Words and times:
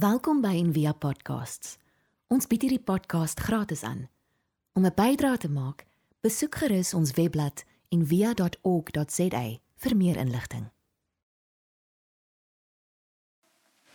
Welkom 0.00 0.38
by 0.40 0.54
Envia 0.56 0.94
Podcasts. 0.96 1.74
Ons 2.32 2.46
bied 2.48 2.62
hierdie 2.64 2.80
podcast 2.80 3.40
gratis 3.44 3.82
aan. 3.84 4.06
Om 4.72 4.86
'n 4.86 4.94
bydrae 4.96 5.36
te 5.36 5.50
maak, 5.50 5.84
besoek 6.24 6.54
gerus 6.54 6.94
ons 6.94 7.12
webblad 7.18 7.64
en 7.88 8.06
via.org.za 8.06 9.42
vir 9.76 9.96
meer 9.96 10.16
inligting. 10.16 10.70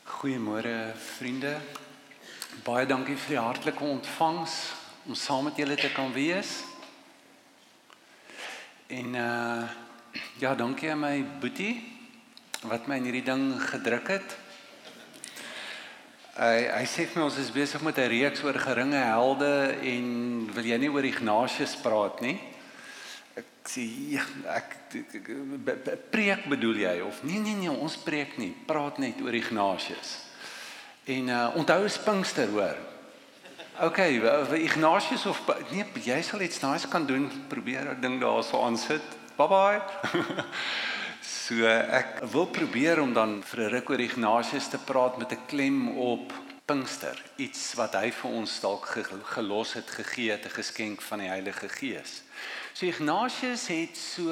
Goeiemôre 0.03 0.93
vriende. 0.95 1.57
Baie 2.63 2.85
dankie 2.85 3.17
vir 3.17 3.29
die 3.29 3.45
hartlike 3.47 3.83
ontvangs 3.83 4.73
om 5.05 5.15
saam 5.15 5.43
met 5.43 5.57
julle 5.57 5.75
te 5.75 5.91
kan 5.91 6.13
wees. 6.13 6.63
En 8.87 9.15
uh 9.15 9.69
ja, 10.37 10.55
dankie 10.55 10.91
aan 10.91 10.99
my 10.99 11.25
boetie 11.39 11.81
wat 12.61 12.87
my 12.87 12.95
in 12.95 13.03
hierdie 13.03 13.25
ding 13.25 13.61
gedruk 13.61 14.07
het. 14.07 14.44
Hy 16.35 16.67
hy 16.67 16.83
sê 16.83 17.05
vir 17.07 17.21
my 17.21 17.29
ons 17.29 17.37
is 17.39 17.47
besig 17.47 17.79
met 17.79 17.95
'n 17.95 18.11
reeks 18.11 18.43
oor 18.43 18.57
geringe 18.59 18.99
helde 18.99 19.71
en 19.79 20.05
wil 20.51 20.65
jy 20.67 20.77
nie 20.77 20.91
oor 20.91 21.05
Ignatius 21.07 21.75
praat 21.79 22.19
nie? 22.19 22.35
Ek 23.39 23.47
sê 23.63 23.87
ja, 24.11 24.25
ek, 24.51 24.75
ek, 24.99 25.15
ek 25.15 25.29
be, 25.63 25.95
preek 26.11 26.43
bedoel 26.51 26.75
jy 26.83 26.99
of 27.07 27.23
nee 27.23 27.39
nee 27.39 27.55
nee, 27.55 27.71
ons 27.71 27.95
preek 27.95 28.35
nie, 28.37 28.51
praat 28.67 28.99
net 28.99 29.21
oor 29.23 29.31
Ignatius. 29.31 30.27
En 31.07 31.29
uh 31.29 31.55
onthou 31.55 31.85
is 31.85 31.97
Pinkster 32.03 32.51
hoor. 32.51 32.75
OK, 33.79 33.99
Ignatius 34.59 35.25
of 35.25 35.39
nee, 35.71 35.87
jy 36.03 36.21
sal 36.21 36.41
iets 36.41 36.59
nice 36.59 36.87
kan 36.87 37.05
doen, 37.07 37.31
probeer 37.47 37.95
'n 37.95 38.01
ding 38.01 38.19
daarso 38.19 38.59
aansit. 38.59 39.07
Bye 39.37 39.47
bye. 39.47 39.81
So 41.25 41.65
ek 41.65 42.19
wil 42.29 42.45
probeer 42.53 42.99
om 43.01 43.13
dan 43.13 43.39
vir 43.41 43.59
'n 43.65 43.71
ruk 43.73 43.89
oor 43.89 44.01
Ignatius 44.01 44.67
te 44.69 44.77
praat 44.77 45.17
met 45.17 45.31
'n 45.31 45.45
klem 45.47 45.97
op 45.97 46.33
Pinkster, 46.65 47.17
iets 47.37 47.73
wat 47.73 47.93
hy 47.93 48.11
vir 48.11 48.31
ons 48.31 48.59
dalk 48.59 48.85
gelos 49.23 49.73
het, 49.73 49.89
gegee 49.89 50.31
het, 50.31 50.45
'n 50.45 50.57
geskenk 50.61 51.01
van 51.01 51.19
die 51.19 51.27
Heilige 51.27 51.69
Gees. 51.69 52.21
So 52.73 52.85
Ignatius 52.85 53.67
het 53.67 53.97
so 53.97 54.29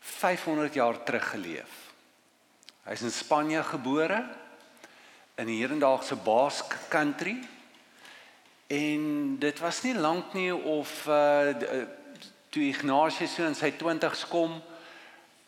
500 0.00 0.74
jaar 0.74 1.02
terug 1.04 1.30
geleef. 1.30 1.92
Hy's 2.84 3.02
in 3.02 3.10
Spanje 3.10 3.62
gebore 3.62 4.24
in 5.36 5.46
die 5.46 5.60
hedendaagse 5.60 6.16
Basque 6.16 6.76
Country. 6.88 7.36
En 8.66 9.36
dit 9.38 9.58
was 9.58 9.82
nie 9.82 9.94
lank 9.94 10.32
nie 10.32 10.54
of 10.54 11.06
uh 11.06 11.54
toe 12.48 12.62
Ignatius 12.62 13.34
so 13.34 13.46
in 13.46 13.54
sy 13.54 13.70
20's 13.70 14.28
kom 14.28 14.62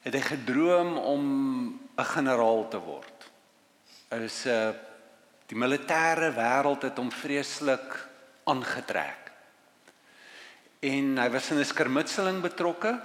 het 0.04 0.12
hy 0.12 0.20
gedroom 0.20 0.96
om 1.00 1.24
'n 1.96 2.04
generaal 2.04 2.68
te 2.68 2.78
word. 2.78 3.30
Is 4.10 4.44
'n 4.44 4.48
uh, 4.48 4.74
die 5.46 5.56
militêre 5.56 6.32
wêreld 6.32 6.82
het 6.82 6.96
hom 6.96 7.10
vreeslik 7.10 8.08
aangetrek. 8.44 9.32
En 10.80 11.18
hy 11.18 11.30
was 11.30 11.50
in 11.50 11.58
'n 11.58 11.64
skermutseling 11.64 12.40
betrokke. 12.40 13.00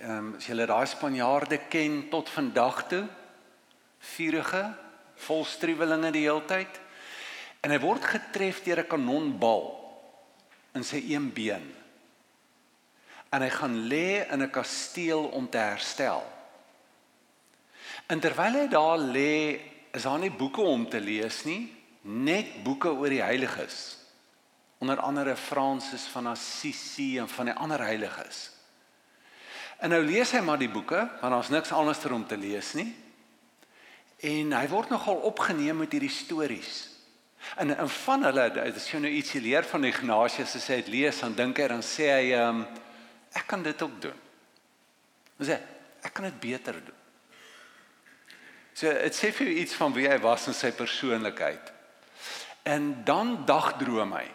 Ehm 0.00 0.10
um, 0.10 0.34
as 0.36 0.46
julle 0.46 0.66
daai 0.66 0.86
Spanjaarde 0.86 1.58
ken 1.68 2.08
tot 2.08 2.28
vandag 2.28 2.88
toe, 2.88 3.06
vuurige, 3.98 4.74
vol 5.14 5.44
striwelinge 5.44 6.10
die 6.10 6.26
heeltyd. 6.26 6.80
En 7.60 7.70
hy 7.70 7.78
word 7.78 8.04
getref 8.04 8.62
deur 8.62 8.78
'n 8.78 8.86
kanonbal 8.86 9.80
in 10.74 10.84
sy 10.84 11.04
een 11.06 11.32
been 11.32 11.73
en 13.34 13.42
hy 13.42 13.50
gaan 13.50 13.74
lê 13.90 14.22
in 14.30 14.42
'n 14.42 14.50
kasteel 14.50 15.24
om 15.34 15.48
te 15.50 15.58
herstel. 15.58 16.22
En 18.06 18.20
terwyl 18.20 18.52
hy 18.60 18.66
daar 18.68 18.98
lê, 18.98 19.60
is 19.92 20.02
daar 20.02 20.18
nie 20.18 20.30
boeke 20.30 20.60
om 20.60 20.88
te 20.88 21.00
lees 21.00 21.44
nie, 21.44 21.72
net 22.02 22.62
boeke 22.62 22.92
oor 22.92 23.08
die 23.08 23.22
heiliges. 23.22 23.96
Onder 24.78 25.00
andere 25.00 25.36
Fransis 25.36 26.04
van 26.12 26.26
Assisi 26.26 27.18
en 27.18 27.28
van 27.28 27.44
die 27.44 27.54
ander 27.54 27.80
heiliges. 27.80 28.50
En 29.80 29.90
nou 29.90 30.02
lees 30.04 30.30
hy 30.30 30.40
maar 30.40 30.58
die 30.58 30.70
boeke, 30.70 31.08
want 31.20 31.32
daar's 31.32 31.48
niks 31.48 31.72
anders 31.72 32.04
om 32.04 32.26
te 32.26 32.36
lees 32.36 32.72
nie. 32.74 32.94
En 34.20 34.52
hy 34.52 34.68
word 34.68 34.90
nogal 34.90 35.14
opgeneem 35.14 35.76
met 35.76 35.92
hierdie 35.92 36.12
stories. 36.12 36.88
En 37.56 37.76
en 37.76 37.88
van 37.88 38.24
hulle, 38.24 38.46
as 38.60 38.88
jy 38.90 38.98
nou 38.98 39.10
ietsie 39.10 39.40
leer 39.40 39.64
van 39.64 39.84
Ignatius, 39.84 40.54
as 40.56 40.68
hy 40.68 40.80
dit 40.82 40.88
lees, 40.88 41.20
dan 41.20 41.34
dink 41.34 41.58
hy 41.58 41.68
dan 41.68 41.82
sê 41.82 42.08
hy 42.12 42.32
ehm 42.32 42.64
um, 42.64 42.66
ek 43.34 43.46
kan 43.50 43.62
dit 43.62 43.82
ook 43.82 43.96
doen. 44.02 44.20
Ons 45.38 45.48
sê 45.50 45.58
ek 46.04 46.12
kan 46.14 46.28
dit 46.28 46.40
beter 46.40 46.78
doen. 46.78 47.00
So 48.74 48.90
dit 48.90 49.14
sê 49.14 49.30
vir 49.34 49.52
iets 49.62 49.76
van 49.78 49.94
wie 49.94 50.08
hy 50.10 50.18
was 50.22 50.48
in 50.50 50.56
sy 50.56 50.72
persoonlikheid. 50.74 51.70
En 52.66 52.90
dan 53.06 53.36
dagdroom 53.46 54.14
hy. 54.16 54.26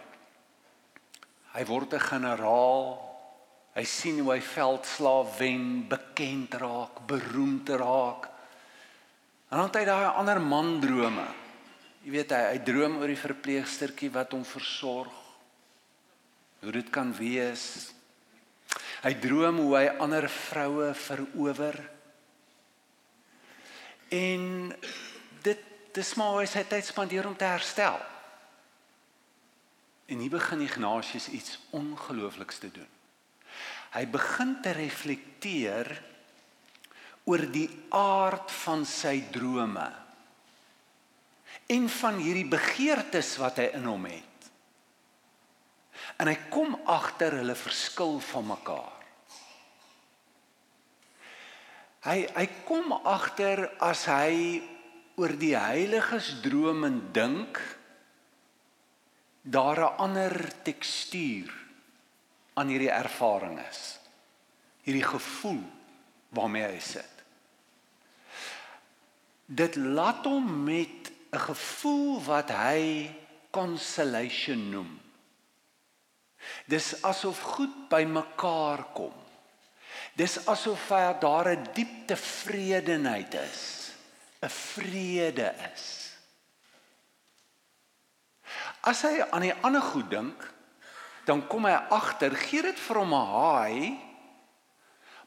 Hy 1.55 1.63
word 1.65 1.93
'n 1.93 1.99
generaal. 1.99 3.09
Hy 3.75 3.83
sien 3.83 4.19
hoe 4.19 4.33
hy 4.33 4.41
veldslaaf 4.41 5.37
wen, 5.37 5.87
bekend 5.87 6.53
raak, 6.53 7.07
beroemd 7.07 7.69
raak. 7.69 8.29
En 9.49 9.57
dan 9.57 9.67
het 9.67 9.75
hy 9.75 9.85
daai 9.85 10.15
ander 10.15 10.41
man 10.41 10.79
drome. 10.81 11.27
Jy 12.03 12.11
weet 12.11 12.31
hy, 12.31 12.41
hy 12.53 12.59
droom 12.59 12.97
oor 12.97 13.07
die 13.07 13.19
verpleegstertjie 13.19 14.11
wat 14.11 14.31
hom 14.31 14.45
versorg. 14.45 15.13
Hoe 16.61 16.71
dit 16.71 16.89
kan 16.89 17.13
wees 17.13 17.93
Hy 18.99 19.13
droom 19.21 19.61
hoe 19.63 19.75
hy 19.77 19.85
ander 20.03 20.27
vroue 20.29 20.91
verower. 20.97 21.77
En 24.11 24.45
dit 25.45 25.65
dis 25.95 26.13
maar 26.19 26.33
hoe 26.33 26.43
hy 26.43 26.49
sy 26.49 26.63
tyd 26.67 26.87
spandeer 26.87 27.27
om 27.29 27.37
te 27.37 27.47
herstel. 27.47 27.99
En 30.09 30.19
hier 30.19 30.33
begin 30.33 30.65
Ignatius 30.65 31.29
iets 31.29 31.59
ongeloofliks 31.77 32.57
te 32.59 32.71
doen. 32.73 32.89
Hy 33.93 34.05
begin 34.09 34.55
te 34.61 34.73
reflekteer 34.75 35.89
oor 37.29 37.43
die 37.53 37.69
aard 37.93 38.51
van 38.65 38.85
sy 38.89 39.19
drome 39.33 39.87
en 41.69 41.85
van 41.93 42.17
hierdie 42.17 42.47
begeertes 42.49 43.35
wat 43.41 43.61
hy 43.61 43.67
in 43.77 43.85
hom 43.85 44.07
het. 44.09 44.28
En 46.17 46.27
hy 46.27 46.37
kom 46.49 46.79
agter 46.85 47.31
hulle 47.31 47.55
verskil 47.55 48.19
van 48.19 48.45
mekaar. 48.45 48.95
Hy 52.07 52.19
hy 52.31 52.45
kom 52.65 52.93
agter 53.03 53.65
as 53.83 54.05
hy 54.07 54.61
oor 55.19 55.35
die 55.35 55.55
heiliges 55.59 56.37
droom 56.43 56.85
en 56.87 56.99
dink 57.13 57.59
daar 59.43 59.79
'n 59.79 59.97
ander 60.05 60.35
tekstuur 60.63 61.51
aan 62.53 62.67
hierdie 62.67 62.91
ervaring 62.91 63.59
is. 63.69 63.99
Hierdie 64.83 65.03
gevoel 65.03 65.63
waarmee 66.29 66.63
hy 66.63 66.79
sit. 66.79 67.15
Dit 69.45 69.75
laat 69.75 70.25
hom 70.25 70.63
met 70.63 71.11
'n 71.33 71.39
gevoel 71.39 72.21
wat 72.23 72.49
hy 72.49 73.11
consolation 73.51 74.69
noem. 74.69 75.08
Dis 76.65 77.01
asof 77.03 77.39
goed 77.39 77.89
bymekaar 77.89 78.83
kom. 78.93 79.13
Dis 80.13 80.47
asof 80.47 80.87
daar 81.19 81.47
'n 81.55 81.67
diep 81.73 82.07
tevredenheid 82.07 83.33
is, 83.33 83.91
'n 84.41 84.49
vrede 84.49 85.53
is. 85.73 85.85
As 88.81 89.01
hy 89.01 89.21
aan 89.31 89.41
die 89.41 89.53
ander 89.61 89.81
goed 89.81 90.09
dink, 90.09 90.53
dan 91.25 91.47
kom 91.47 91.65
hy 91.65 91.75
agter, 91.93 92.35
gee 92.35 92.61
dit 92.61 92.79
vir 92.79 92.97
hom 92.97 93.13
'n 93.13 93.25
haai, 93.33 93.99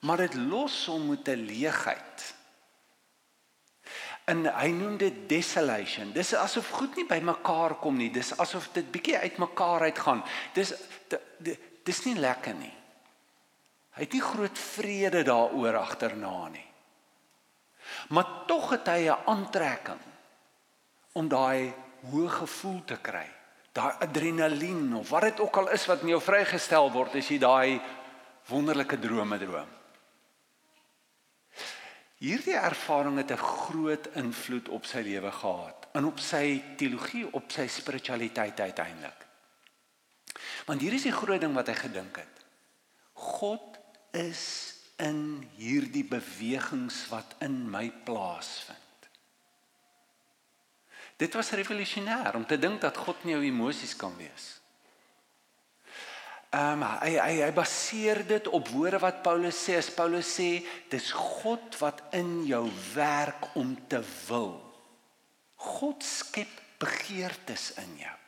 maar 0.01 0.17
dit 0.17 0.35
los 0.35 0.87
hom 0.87 1.09
met 1.11 1.29
'n 1.29 1.47
leegheid. 1.47 2.35
En 4.25 4.47
hy 4.47 4.69
noem 4.71 4.97
dit 4.97 5.29
desolation. 5.29 6.13
Dis 6.13 6.35
asof 6.35 6.69
goed 6.71 6.95
nie 6.97 7.07
bymekaar 7.07 7.75
kom 7.83 7.97
nie. 7.97 8.11
Dis 8.11 8.31
asof 8.39 8.69
dit 8.73 8.91
bietjie 8.91 9.19
uitmekaar 9.19 9.81
uitgaan. 9.81 10.23
Dis 10.55 10.73
dis 11.85 12.05
nie 12.05 12.19
lekker 12.19 12.55
nie. 12.55 12.75
Hy 13.93 14.07
het 14.07 14.13
nie 14.13 14.25
groot 14.25 14.59
vrede 14.59 15.23
daaroor 15.23 15.77
agterna 15.77 16.49
nie. 16.49 16.69
Maar 18.09 18.45
tog 18.49 18.71
het 18.71 18.89
hy 18.89 19.11
'n 19.11 19.25
aantrekking 19.27 20.01
om 21.13 21.29
daai 21.29 21.75
hoë 22.11 22.29
gevoel 22.29 22.85
te 22.85 22.97
kry. 22.97 23.29
Daai 23.73 23.95
adrenalien 24.01 24.95
of 24.95 25.09
wat 25.09 25.23
dit 25.23 25.41
ook 25.41 25.57
al 25.57 25.71
is 25.71 25.87
wat 25.87 26.01
in 26.03 26.09
jou 26.09 26.21
vrygestel 26.21 26.91
word 26.91 27.15
as 27.15 27.29
jy 27.29 27.39
daai 27.39 27.81
wonderlike 28.49 28.99
drome 28.99 29.39
droom. 29.39 29.69
Hierdie 32.23 32.57
ervaring 32.57 33.17
het 33.17 33.31
'n 33.31 33.37
groot 33.37 34.07
invloed 34.15 34.69
op 34.69 34.85
sy 34.85 35.01
lewe 35.01 35.31
gehad 35.31 35.89
en 35.93 36.05
op 36.05 36.19
sy 36.19 36.63
teologie, 36.77 37.33
op 37.33 37.51
sy 37.51 37.67
spiritualiteit 37.67 38.61
uiteindelik. 38.61 39.27
Want 40.67 40.81
hier 40.81 40.95
is 40.95 41.07
die 41.09 41.15
groot 41.15 41.43
ding 41.43 41.55
wat 41.57 41.71
hy 41.73 41.77
gedink 41.79 42.21
het. 42.23 42.45
God 43.19 43.79
is 44.17 44.45
in 45.03 45.43
hierdie 45.59 46.05
bewegings 46.07 47.05
wat 47.11 47.37
in 47.43 47.65
my 47.71 47.89
plaasvind. 48.07 48.79
Dit 51.17 51.35
was 51.39 51.53
revolusionêr 51.55 52.35
om 52.35 52.47
te 52.47 52.59
dink 52.59 52.81
dat 52.83 52.97
God 52.99 53.23
in 53.25 53.37
jou 53.37 53.43
emosies 53.47 53.95
kan 53.99 54.15
wees. 54.19 54.49
Ehm 56.53 56.83
um, 56.83 56.89
hy 57.01 57.15
hy 57.17 57.37
hy 57.41 57.53
baseer 57.57 58.27
dit 58.29 58.49
op 58.53 58.69
woorde 58.75 58.99
wat 59.01 59.23
Paulus 59.25 59.57
sê. 59.57 59.79
As 59.81 59.89
Paulus 59.95 60.29
sê, 60.37 60.61
dis 60.93 61.13
God 61.17 61.79
wat 61.81 62.03
in 62.19 62.43
jou 62.45 62.67
werk 62.93 63.55
om 63.57 63.73
te 63.89 64.03
wil. 64.27 64.59
God 65.57 66.05
skep 66.05 66.53
begeertes 66.83 67.71
in 67.81 67.95
jou. 68.03 68.19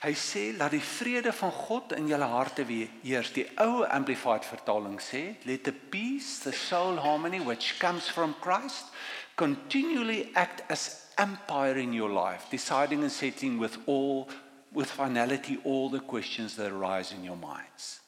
Hy 0.00 0.12
sê 0.16 0.42
laat 0.56 0.72
die 0.72 0.80
vrede 0.80 1.32
van 1.36 1.52
God 1.52 1.92
in 1.96 2.08
julle 2.08 2.28
harte 2.30 2.64
heers. 2.64 3.32
Die 3.36 3.44
ou 3.60 3.84
amplified 3.84 4.46
vertaling 4.48 4.96
sê 5.04 5.36
let 5.44 5.64
the 5.64 5.72
peace 5.72 6.40
the 6.44 6.52
soul 6.52 6.96
harmony 6.96 7.40
which 7.40 7.76
comes 7.78 8.08
from 8.08 8.34
Christ 8.40 8.88
continually 9.36 10.30
act 10.34 10.64
as 10.72 11.12
empire 11.18 11.76
in 11.80 11.92
your 11.92 12.10
life 12.10 12.48
deciding 12.50 13.02
and 13.02 13.12
settling 13.12 13.58
with 13.58 13.76
all 13.86 14.28
with 14.72 14.90
finality 14.90 15.58
all 15.64 15.88
the 15.88 16.00
questions 16.00 16.56
that 16.56 16.72
arise 16.72 17.12
in 17.12 17.24
your 17.24 17.36
minds. 17.36 18.00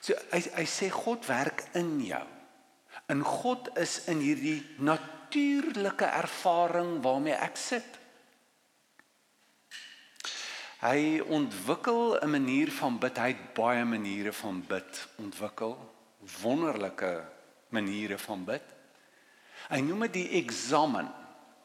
So 0.00 0.14
hy 0.32 0.42
hy 0.58 0.66
sê 0.68 0.90
God 0.92 1.26
werk 1.30 1.68
in 1.78 1.98
jou. 2.04 2.26
En 3.08 3.22
God 3.22 3.70
is 3.80 4.02
in 4.10 4.22
hierdie 4.24 4.60
natuurlike 4.82 6.08
ervaring 6.08 6.98
waarmee 7.04 7.36
ek 7.38 7.56
sit. 7.60 8.00
Hy 10.84 11.22
ontwikkel 11.32 12.20
'n 12.20 12.30
manier 12.30 12.70
van 12.70 12.98
bid. 12.98 13.16
Hy 13.16 13.28
het 13.32 13.54
baie 13.54 13.84
maniere 13.84 14.32
van 14.32 14.64
bid 14.68 15.06
ontwikkel. 15.16 15.78
Wonderlike 16.42 17.24
maniere 17.68 18.18
van 18.18 18.44
bid. 18.44 18.62
Hy 19.68 19.80
noem 19.80 20.00
dit 20.00 20.12
die 20.12 20.28
eksamen. 20.28 21.08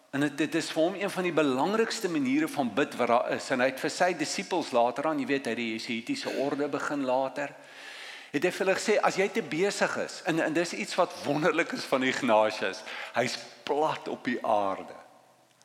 En 0.09 0.35
dit 0.35 0.55
is 0.55 0.71
vir 0.71 0.83
hom 0.83 0.95
een 0.95 1.09
van 1.09 1.23
die 1.23 1.33
belangrikste 1.33 2.09
maniere 2.09 2.47
van 2.47 2.73
bid 2.73 2.95
wat 2.95 3.07
daar 3.07 3.31
is. 3.31 3.49
En 3.49 3.59
hy 3.59 3.65
het 3.65 3.79
vir 3.79 3.89
sy 3.89 4.13
disippels 4.13 4.71
later 4.71 5.07
aan, 5.07 5.19
jy 5.19 5.25
weet, 5.25 5.45
hy 5.45 5.55
die 5.55 5.71
Jesuitiese 5.73 6.29
orde 6.29 6.67
begin 6.67 7.03
later. 7.05 7.53
Het 8.31 8.43
hy 8.43 8.51
vir 8.51 8.65
hulle 8.65 8.77
gesê 8.79 8.97
as 9.01 9.15
jy 9.15 9.27
te 9.27 9.41
besig 9.41 9.97
is 9.97 10.21
en 10.25 10.39
en 10.39 10.53
dis 10.53 10.73
iets 10.73 10.95
wat 10.95 11.13
wonderlik 11.25 11.71
is 11.71 11.83
van 11.83 12.03
Ignatius. 12.03 12.83
Hy's 13.13 13.37
plat 13.63 14.07
op 14.07 14.23
die 14.23 14.39
aarde. 14.45 14.95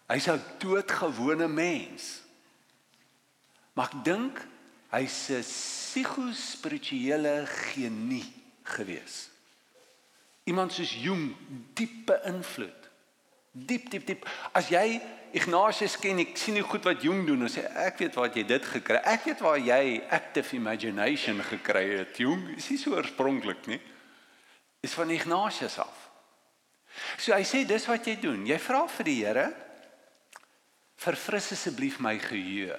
Hy's 0.08 0.28
'n 0.28 0.42
doodgewone 0.58 1.48
mens. 1.48 2.23
Maar 3.74 3.90
ek 3.90 4.04
dink 4.06 4.38
hy's 4.94 5.30
'n 5.30 5.42
psigospirituele 5.42 7.46
genie 7.46 8.32
gewees. 8.62 9.28
Iemand 10.44 10.72
soos 10.72 10.92
Jung, 10.92 11.36
diepe 11.74 12.20
invloed. 12.24 12.90
Diep 13.52 13.90
diep 13.90 14.06
diep. 14.06 14.28
As 14.52 14.68
jy 14.68 15.00
Ignatius 15.34 15.96
ken, 15.98 16.20
ek 16.22 16.36
sien 16.38 16.54
nie 16.54 16.62
goed 16.62 16.84
wat 16.86 17.02
Jung 17.02 17.24
doen 17.26 17.42
en 17.42 17.50
sê 17.50 17.64
ek 17.86 17.98
weet 17.98 18.14
waar 18.14 18.30
jy 18.34 18.44
dit 18.46 18.64
gekry. 18.64 19.00
Ek 19.02 19.24
weet 19.26 19.40
waar 19.42 19.58
jy 19.58 20.02
active 20.10 20.56
imagination 20.56 21.42
gekry 21.42 21.98
het. 21.98 22.18
Jung 22.18 22.48
is 22.54 22.70
nie 22.70 22.78
so 22.78 22.94
oorspronklik 22.94 23.66
nie. 23.66 23.80
Is 24.82 24.94
van 24.94 25.10
Ignatius 25.10 25.78
af. 25.78 26.10
So 27.18 27.34
hy 27.34 27.42
sê 27.42 27.64
dis 27.66 27.88
wat 27.90 28.06
jy 28.06 28.14
doen. 28.22 28.46
Jy 28.46 28.58
vra 28.62 28.84
vir 28.86 29.08
die 29.08 29.20
Here 29.24 29.48
verfris 31.04 31.50
asseblief 31.56 31.98
my 32.00 32.14
geheue. 32.22 32.78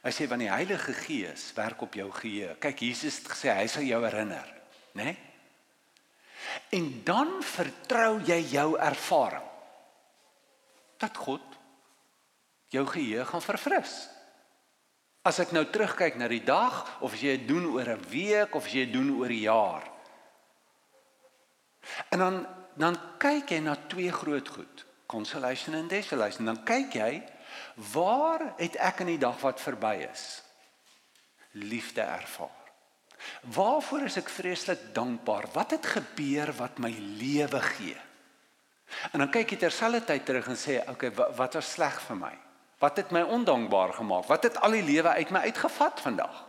Hy 0.00 0.12
sê 0.16 0.26
want 0.30 0.40
die 0.40 0.52
Heilige 0.52 0.94
Gees 0.96 1.50
werk 1.56 1.82
op 1.84 1.94
jou 1.94 2.08
geheue. 2.10 2.54
Kyk, 2.62 2.86
Jesus 2.88 3.20
het 3.20 3.32
gesê 3.34 3.52
hy 3.52 3.66
sal 3.68 3.84
jou 3.84 4.00
herinner, 4.04 4.48
né? 4.96 5.04
Nee? 5.04 5.18
En 6.72 6.86
dan 7.04 7.34
vertrou 7.44 8.20
jy 8.26 8.38
jou 8.54 8.78
ervaring 8.80 9.46
dat 11.00 11.16
God 11.16 11.44
jou 12.72 12.84
geheue 12.86 13.24
gaan 13.28 13.44
verfris. 13.44 13.94
As 15.26 15.40
ek 15.42 15.52
nou 15.52 15.66
terugkyk 15.68 16.16
na 16.16 16.28
die 16.32 16.42
dag 16.44 16.82
of 17.04 17.14
as 17.16 17.22
jy 17.24 17.36
dit 17.36 17.48
doen 17.48 17.66
oor 17.74 17.88
'n 17.88 18.08
week 18.08 18.54
of 18.54 18.64
as 18.64 18.72
jy 18.72 18.84
dit 18.86 18.94
doen 18.94 19.10
oor 19.18 19.28
'n 19.28 19.44
jaar. 19.44 19.84
En 22.10 22.18
dan 22.18 22.46
dan 22.76 22.96
kyk 23.18 23.50
jy 23.50 23.58
na 23.60 23.74
twee 23.88 24.12
groot 24.12 24.48
goed, 24.48 24.86
consolation 25.06 25.74
en 25.74 25.88
desolation. 25.88 26.46
Dan 26.46 26.64
kyk 26.64 26.94
jy 26.94 27.22
Waar 27.92 28.52
het 28.58 28.76
ek 28.76 29.04
in 29.04 29.14
die 29.14 29.20
dag 29.20 29.38
wat 29.40 29.60
verby 29.62 29.94
is 30.04 30.42
liefde 31.56 32.04
ervaar? 32.04 32.58
Waarvoor 33.52 34.04
is 34.08 34.18
ek 34.20 34.28
vreeslik 34.32 34.90
dankbaar? 34.96 35.48
Wat 35.52 35.72
het 35.76 35.86
gebeur 35.86 36.52
wat 36.58 36.78
my 36.80 36.92
lewe 37.20 37.60
gee? 37.76 37.96
En 39.12 39.22
dan 39.22 39.30
kyk 39.32 39.54
jy 39.54 39.58
terselfdertyd 39.64 40.24
terug 40.26 40.48
en 40.50 40.58
sê, 40.58 40.80
"Oké, 40.82 40.90
okay, 40.90 41.10
wat, 41.36 41.54
was 41.54 41.72
sleg 41.72 42.00
vir 42.00 42.16
my? 42.16 42.38
Wat 42.78 42.96
het 42.96 43.10
my 43.10 43.22
ondankbaar 43.22 43.92
gemaak? 43.92 44.24
Wat 44.26 44.42
het 44.42 44.56
al 44.56 44.70
die 44.70 44.82
lewe 44.82 45.08
uit 45.08 45.30
my 45.30 45.40
uitgevat 45.40 46.00
vandag?" 46.00 46.46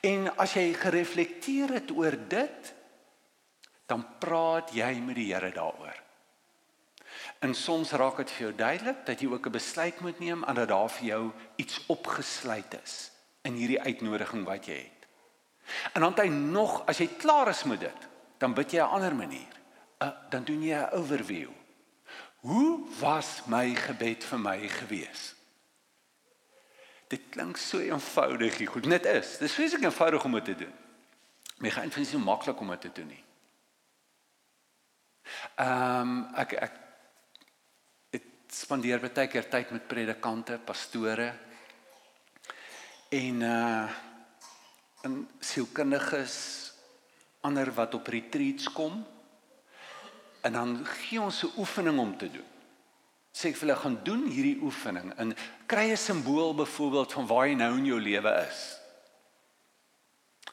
En 0.00 0.36
as 0.36 0.52
jy 0.54 0.74
gereflekteer 0.74 1.72
het 1.72 1.90
oor 1.90 2.16
dit, 2.28 2.74
dan 3.86 4.18
praat 4.18 4.70
jy 4.74 4.92
met 5.00 5.14
die 5.14 5.32
Here 5.32 5.50
daaroor. 5.52 6.03
En 7.44 7.54
soms 7.54 7.90
raak 7.92 8.16
dit 8.22 8.30
vir 8.30 8.46
jou 8.46 8.54
duidelik 8.56 9.02
dat 9.04 9.20
jy 9.20 9.28
ook 9.28 9.46
'n 9.46 9.52
besluit 9.52 10.00
moet 10.00 10.18
neem 10.18 10.44
en 10.44 10.54
dat 10.54 10.68
daar 10.68 10.90
vir 10.90 11.06
jou 11.06 11.32
iets 11.56 11.86
opgesluit 11.86 12.76
is 12.82 13.10
in 13.42 13.52
hierdie 13.52 13.80
uitnodiging 13.80 14.44
wat 14.44 14.66
jy 14.66 14.74
het. 14.74 15.06
En 15.92 16.00
dan 16.00 16.14
hy 16.16 16.28
nog 16.28 16.86
as 16.86 16.98
jy 16.98 17.06
klaar 17.06 17.48
is 17.48 17.64
met 17.64 17.80
dit, 17.80 18.08
dan 18.38 18.54
bid 18.54 18.70
jy 18.70 18.78
'n 18.80 18.88
ander 18.88 19.14
manier. 19.14 19.52
Uh, 19.98 20.08
dan 20.30 20.44
doen 20.44 20.62
jy 20.62 20.76
'n 20.76 20.90
overview. 20.90 21.50
Hoe 22.40 22.88
was 23.00 23.42
my 23.46 23.74
gebed 23.74 24.24
vir 24.24 24.38
my 24.38 24.68
gewees? 24.68 25.34
Dit 27.08 27.20
klink 27.30 27.56
so 27.56 27.78
eenvoudig, 27.78 28.68
goed, 28.68 28.86
net 28.86 29.04
is. 29.04 29.38
Dis 29.38 29.52
vreeslik 29.52 29.82
eenvoudig 29.82 30.24
om 30.24 30.32
dit 30.32 30.44
te 30.44 30.54
doen. 30.54 30.74
My 31.56 31.70
gaan 31.70 31.90
vind 31.90 31.94
dit 31.94 32.06
so 32.06 32.18
maklik 32.18 32.60
om 32.60 32.68
dit 32.68 32.80
te 32.80 32.92
doen 32.92 33.06
nie. 33.06 33.24
Ehm 35.54 36.00
um, 36.00 36.34
ek 36.34 36.52
ek 36.52 36.83
spandeer 38.54 39.02
baie 39.02 39.28
keer 39.28 39.48
tyd 39.50 39.72
met 39.74 39.88
predikante, 39.88 40.58
pastore 40.58 41.32
en 43.10 43.42
uh 43.42 44.02
en 45.04 45.18
sielkundiges 45.36 46.34
ander 47.44 47.68
wat 47.76 47.92
op 47.98 48.06
retreats 48.08 48.70
kom 48.72 49.02
en 50.40 50.52
dan 50.56 50.70
gee 50.86 51.20
ons 51.20 51.42
'n 51.44 51.52
oefening 51.60 51.98
om 51.98 52.16
te 52.16 52.30
doen. 52.30 52.50
Sê 53.32 53.48
ek 53.48 53.56
vir 53.56 53.68
hulle 53.68 53.82
gaan 53.82 53.98
doen 54.04 54.24
hierdie 54.26 54.62
oefening 54.62 55.12
en 55.16 55.36
kry 55.66 55.90
'n 55.90 55.96
simbool 55.96 56.54
byvoorbeeld 56.54 57.12
van 57.12 57.26
waar 57.26 57.48
jy 57.48 57.54
nou 57.54 57.76
in 57.76 57.86
jou 57.86 58.00
lewe 58.00 58.46
is. 58.48 58.80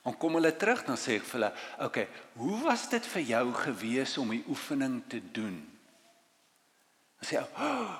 Dan 0.03 0.17
kom 0.17 0.34
hulle 0.34 0.55
terug 0.55 0.84
dan 0.86 0.98
sê 0.98 1.15
ek 1.15 1.24
vir 1.24 1.39
hulle, 1.39 1.53
"Oké, 1.75 1.86
okay, 1.86 2.08
hoe 2.34 2.60
was 2.63 2.89
dit 2.89 3.05
vir 3.05 3.22
jou 3.22 3.53
gewees 3.53 4.17
om 4.17 4.29
die 4.29 4.43
oefening 4.48 5.03
te 5.08 5.31
doen?" 5.31 5.80
Sê 7.21 7.37
hy, 7.37 7.45
oh, 7.57 7.97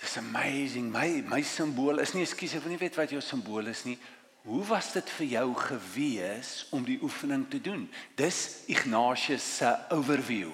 "Dis 0.00 0.16
amazing. 0.16 0.90
My 0.92 1.22
my 1.28 1.42
simbool 1.42 2.00
is 2.00 2.14
nie 2.14 2.22
ekskuus, 2.24 2.54
ek 2.54 2.62
wil 2.62 2.72
nie 2.72 2.80
weet 2.80 2.96
wat 2.96 3.10
jou 3.10 3.20
simbool 3.20 3.66
is 3.66 3.84
nie. 3.84 3.98
Hoe 4.44 4.64
was 4.64 4.92
dit 4.92 5.10
vir 5.10 5.26
jou 5.26 5.54
gewees 5.54 6.66
om 6.70 6.84
die 6.84 6.98
oefening 7.02 7.48
te 7.50 7.60
doen?" 7.60 7.90
Dis 8.16 8.64
Ignatius 8.66 9.56
se 9.56 9.76
overview. 9.90 10.52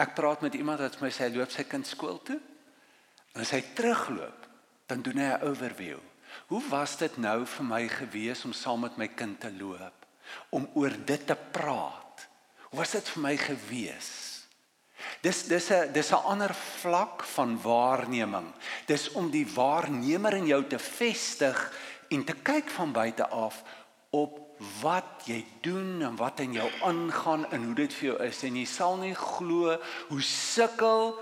Ek 0.00 0.14
praat 0.14 0.40
met 0.40 0.54
iemand 0.54 0.80
wat 0.80 1.00
my 1.00 1.10
sê 1.10 1.28
hy 1.28 1.36
loop 1.36 1.50
sy 1.50 1.64
kind 1.64 1.86
skool 1.86 2.22
toe. 2.22 2.40
En 3.34 3.42
as 3.42 3.50
hy 3.50 3.60
terugloop, 3.74 4.46
dan 4.86 5.02
doen 5.02 5.18
hy 5.18 5.28
'n 5.34 5.42
overview. 5.42 5.98
Hoe 6.46 6.62
was 6.68 6.96
dit 6.96 7.16
nou 7.16 7.46
vir 7.46 7.64
my 7.64 7.88
gewees 7.88 8.44
om 8.44 8.52
saam 8.52 8.80
met 8.80 8.96
my 8.96 9.08
kind 9.08 9.40
te 9.40 9.50
loop? 9.52 10.06
Om 10.50 10.68
oor 10.74 10.94
dit 11.04 11.26
te 11.26 11.36
praat. 11.52 12.28
Hoe 12.70 12.78
was 12.78 12.90
dit 12.90 13.08
vir 13.08 13.22
my 13.22 13.36
gewees? 13.36 14.29
Dis 15.20 15.44
dis 15.44 15.70
'n 15.70 15.92
dis 15.92 16.10
'n 16.12 16.24
ander 16.24 16.54
vlak 16.54 17.24
van 17.24 17.60
waarneming. 17.62 18.52
Dis 18.86 19.12
om 19.12 19.30
die 19.30 19.46
waarnemer 19.46 20.34
in 20.34 20.46
jou 20.46 20.64
te 20.66 20.78
vestig 20.78 21.72
en 22.08 22.24
te 22.24 22.32
kyk 22.32 22.70
van 22.70 22.92
buite 22.92 23.28
af 23.28 23.62
op 24.10 24.38
wat 24.80 25.24
jy 25.24 25.44
doen 25.60 26.02
en 26.02 26.16
wat 26.16 26.40
in 26.40 26.52
jou 26.52 26.70
aangaan 26.82 27.46
en 27.52 27.64
hoe 27.64 27.74
dit 27.74 27.92
vir 27.92 28.06
jou 28.08 28.18
is 28.22 28.42
en 28.42 28.56
jy 28.56 28.64
sal 28.64 28.96
nie 28.96 29.14
glo 29.14 29.76
hoe 30.08 30.22
sukkel 30.22 31.14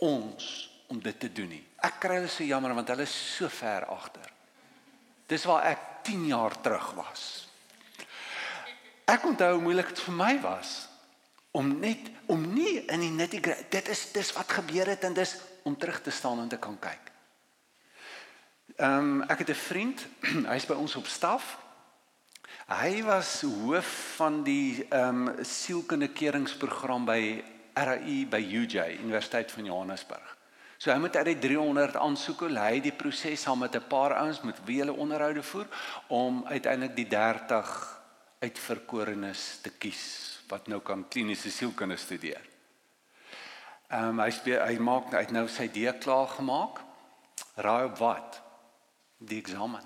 ons 0.00 0.70
om 0.88 1.00
dit 1.00 1.20
te 1.20 1.32
doen 1.32 1.48
nie. 1.48 1.64
Ek 1.82 2.00
kry 2.00 2.14
hulle 2.14 2.28
so 2.28 2.44
jammer 2.44 2.74
want 2.74 2.88
hulle 2.88 3.02
is 3.02 3.36
so 3.36 3.48
ver 3.48 3.86
agter. 3.86 4.30
Dis 5.26 5.44
waar 5.44 5.62
ek 5.62 5.78
10 6.02 6.26
jaar 6.26 6.60
terug 6.60 6.92
was. 6.94 7.48
Ek 9.04 9.24
onthou 9.24 9.52
hoe 9.52 9.62
moeilik 9.62 9.88
dit 9.88 10.00
vir 10.00 10.14
my 10.14 10.40
was 10.40 10.87
om 11.58 11.78
net 11.82 12.10
om 12.30 12.42
nie 12.54 12.84
in 12.86 13.02
die 13.02 13.10
nitty 13.10 13.40
dit 13.42 13.88
is 13.90 14.02
dis 14.14 14.30
wat 14.36 14.58
gebeur 14.60 14.86
het 14.92 15.06
en 15.08 15.16
dis 15.16 15.34
om 15.66 15.76
terug 15.76 16.00
te 16.04 16.14
staan 16.14 16.40
en 16.44 16.48
te 16.48 16.58
kan 16.58 16.76
kyk. 16.78 17.10
Ehm 18.78 18.98
um, 18.98 19.22
ek 19.26 19.42
het 19.42 19.50
'n 19.50 19.64
vriend, 19.66 20.06
hy's 20.52 20.66
by 20.66 20.76
ons 20.78 20.94
op 20.96 21.06
staf. 21.06 21.58
Hy 22.68 23.02
was 23.02 23.40
hoof 23.42 23.90
van 24.16 24.42
die 24.44 24.86
ehm 24.88 25.28
um, 25.28 25.44
sielkunde 25.44 26.08
keringsprogram 26.08 27.04
by 27.04 27.44
RAI 27.74 28.26
by 28.26 28.42
UJ, 28.42 29.00
Universiteit 29.02 29.52
van 29.52 29.64
Johannesburg. 29.64 30.36
So 30.78 30.92
hy 30.92 30.98
moet 30.98 31.16
uit 31.16 31.26
die 31.26 31.38
300 31.38 31.96
aansoeke 31.96 32.48
lei 32.48 32.80
die 32.80 32.94
proses 32.94 33.42
saam 33.42 33.58
met 33.58 33.74
'n 33.74 33.88
paar 33.88 34.14
ouens 34.14 34.40
met 34.40 34.56
wie 34.64 34.78
hulle 34.78 34.92
onderhoude 34.92 35.42
voer 35.42 35.66
om 36.06 36.46
uiteindelik 36.46 36.96
die 36.96 37.08
30 37.08 38.00
uitverkorenes 38.38 39.58
te 39.62 39.70
kies 39.70 40.37
wat 40.48 40.68
nou 40.68 40.80
kan 40.80 41.04
kliniese 41.08 41.50
sielkunde 41.50 41.96
studeer. 41.96 42.44
Ehm 43.88 44.08
um, 44.08 44.20
hy 44.20 44.30
speel 44.30 44.60
hy 44.60 44.78
maak 44.84 45.12
hy 45.16 45.22
het 45.24 45.32
nou 45.32 45.46
sy 45.48 45.68
D 45.72 45.88
klaar 46.02 46.28
gemaak. 46.34 46.82
Raai 47.56 47.88
op 47.88 47.98
wat? 47.98 48.40
Die 49.18 49.38
eksamen. 49.40 49.84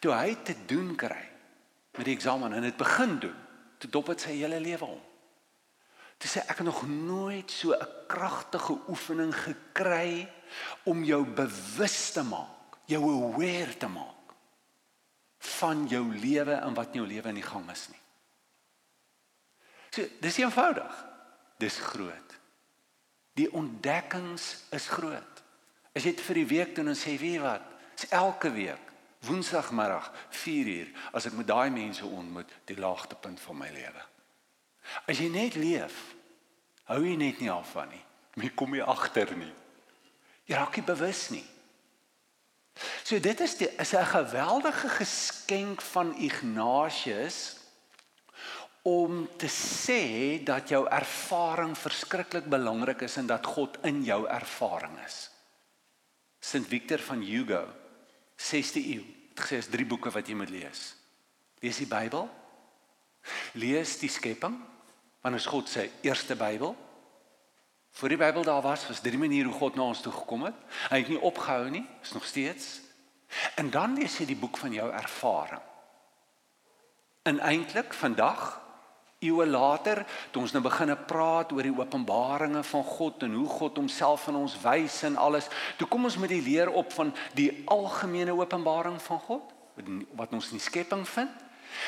Toe 0.00 0.12
hy 0.14 0.34
te 0.44 0.54
doen 0.68 0.92
kry 0.96 1.22
met 1.96 2.04
die 2.06 2.14
eksamen 2.14 2.52
en 2.52 2.64
dit 2.64 2.76
begin 2.76 3.18
doen, 3.20 3.38
toe 3.78 3.90
dop 3.90 4.12
dit 4.12 4.20
sy 4.24 4.36
hele 4.38 4.60
lewe 4.62 4.86
om. 4.94 5.00
Toe 6.22 6.30
sê 6.30 6.44
ek 6.46 6.62
het 6.62 6.68
nog 6.68 6.84
nooit 6.86 7.50
so 7.50 7.72
'n 7.74 7.88
kragtige 8.08 8.78
oefening 8.88 9.34
gekry 9.34 10.28
om 10.84 11.04
jou 11.04 11.24
bewus 11.26 12.12
te 12.12 12.22
maak, 12.22 12.78
jou 12.86 13.02
aware 13.02 13.76
te 13.76 13.88
maak 13.88 14.22
van 15.38 15.86
jou 15.88 16.04
lewe 16.14 16.54
en 16.54 16.74
wat 16.74 16.94
in 16.94 17.02
jou 17.02 17.06
lewe 17.06 17.28
in 17.28 17.40
die 17.40 17.50
gang 17.50 17.70
is 17.70 17.88
nie. 17.90 18.01
So, 19.92 20.04
dis 20.20 20.36
eenvoudig. 20.36 21.06
Dis 21.60 21.76
groot. 21.76 22.38
Die 23.36 23.52
ontdekkings 23.52 24.64
is 24.70 24.88
groot. 24.88 25.42
As 25.92 26.06
jy 26.06 26.14
dit 26.16 26.24
vir 26.24 26.40
die 26.40 26.48
week 26.48 26.74
doen 26.76 26.88
en 26.88 26.96
sê, 26.96 27.18
"Wie 27.20 27.40
wat? 27.40 27.62
Dis 27.96 28.08
elke 28.08 28.52
week 28.52 28.90
Woensdagmiddag 29.20 30.12
4uur 30.30 30.88
as 31.12 31.26
ek 31.26 31.32
met 31.32 31.46
daai 31.46 31.70
mense 31.70 32.06
ontmoet, 32.06 32.50
die 32.64 32.76
laagtepunt 32.76 33.40
van 33.40 33.56
my 33.56 33.70
lewe." 33.70 34.02
As 35.06 35.18
jy 35.18 35.28
net 35.28 35.54
leef, 35.54 36.14
hou 36.84 37.04
jy 37.04 37.16
net 37.16 37.40
nie 37.40 37.50
af 37.50 37.70
van 37.70 37.88
nie. 37.88 38.04
Jy 38.34 38.50
kom 38.54 38.70
nie 38.70 38.82
agter 38.82 39.36
nie. 39.36 39.52
Jy 40.44 40.56
raak 40.56 40.76
nie 40.76 40.84
bewus 40.84 41.30
nie. 41.30 41.46
So 43.04 43.20
dit 43.20 43.40
is 43.40 43.56
die, 43.56 43.68
is 43.68 43.92
'n 43.92 44.04
geweldige 44.04 44.88
geskenk 44.88 45.82
van 45.82 46.16
Ignatius 46.16 47.61
om 48.82 49.28
te 49.38 49.46
sê 49.46 50.42
dat 50.42 50.72
jou 50.72 50.82
ervaring 50.90 51.76
verskriklik 51.78 52.48
belangrik 52.50 53.04
is 53.06 53.16
en 53.16 53.28
dat 53.30 53.46
God 53.46 53.78
in 53.86 54.02
jou 54.04 54.24
ervaring 54.26 54.96
is. 55.06 55.28
Sint 56.42 56.66
Victor 56.66 56.98
van 56.98 57.22
Hugo, 57.22 57.62
6de 58.36 58.82
eeu, 58.82 59.04
het 59.30 59.44
gesê 59.44 59.60
is 59.62 59.70
drie 59.70 59.86
boeke 59.86 60.10
wat 60.10 60.26
jy 60.26 60.34
moet 60.34 60.50
lees. 60.50 60.92
Lees 61.62 61.78
die 61.78 61.86
Bybel. 61.86 62.26
Lees 63.54 63.94
die 64.00 64.10
skepping, 64.10 64.56
want 65.22 65.38
is 65.38 65.46
God 65.46 65.68
se 65.70 65.86
eerste 66.02 66.34
Bybel. 66.36 66.74
Voor 67.92 68.08
die 68.08 68.18
Bybel 68.18 68.42
daar 68.42 68.62
was, 68.62 68.86
was 68.88 69.00
drie 69.04 69.18
maniere 69.18 69.52
hoe 69.52 69.58
God 69.58 69.76
na 69.78 69.86
ons 69.92 70.00
toe 70.02 70.12
gekom 70.12 70.48
het. 70.48 70.58
Hy 70.90 70.98
het 71.04 71.12
nie 71.12 71.20
opgehou 71.20 71.68
nie, 71.70 71.84
is 72.02 72.12
nog 72.16 72.26
steeds. 72.26 72.80
En 73.60 73.70
dan 73.70 73.94
lees 73.94 74.18
jy 74.18 74.26
die 74.32 74.36
boek 74.36 74.58
van 74.58 74.74
jou 74.74 74.88
ervaring. 74.90 75.62
En 77.22 77.38
eintlik 77.38 77.94
vandag 77.94 78.61
eeue 79.22 79.46
later, 79.46 80.02
toe 80.30 80.42
ons 80.42 80.54
nou 80.54 80.62
begine 80.64 80.96
praat 80.96 81.52
oor 81.54 81.66
die 81.66 81.74
openbaringe 81.74 82.64
van 82.66 82.84
God 82.84 83.24
en 83.26 83.38
hoe 83.38 83.48
God 83.48 83.80
homself 83.80 84.26
aan 84.28 84.40
ons 84.42 84.58
wys 84.64 85.02
en 85.08 85.16
alles, 85.16 85.48
toe 85.78 85.88
kom 85.88 86.10
ons 86.10 86.18
met 86.20 86.32
die 86.32 86.42
leer 86.42 86.70
op 86.70 86.92
van 86.92 87.14
die 87.38 87.50
algemene 87.70 88.34
openbaring 88.36 89.00
van 89.02 89.22
God 89.28 89.56
wat 90.18 90.34
ons 90.36 90.50
in 90.52 90.58
die 90.60 90.66
skepping 90.66 91.06
vind 91.08 91.40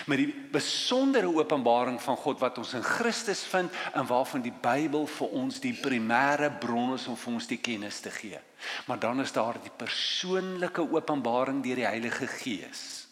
met 0.07 0.21
die 0.21 0.31
besondere 0.53 1.29
openbaring 1.29 1.99
van 2.03 2.17
God 2.17 2.41
wat 2.43 2.59
ons 2.61 2.75
in 2.77 2.85
Christus 2.85 3.43
vind 3.49 3.73
en 3.93 4.07
waarvan 4.09 4.45
die 4.45 4.55
Bybel 4.65 5.07
vir 5.19 5.37
ons 5.41 5.61
die 5.63 5.75
primêre 5.77 6.51
bron 6.61 6.95
is 6.97 7.07
om 7.11 7.19
vir 7.21 7.35
ons 7.35 7.49
die 7.51 7.61
kennis 7.63 8.01
te 8.05 8.13
gee. 8.15 8.41
Maar 8.89 9.01
dan 9.03 9.21
is 9.21 9.33
daar 9.33 9.61
die 9.63 9.73
persoonlike 9.77 10.87
openbaring 10.89 11.63
deur 11.65 11.83
die 11.83 11.89
Heilige 11.89 12.29
Gees 12.41 13.05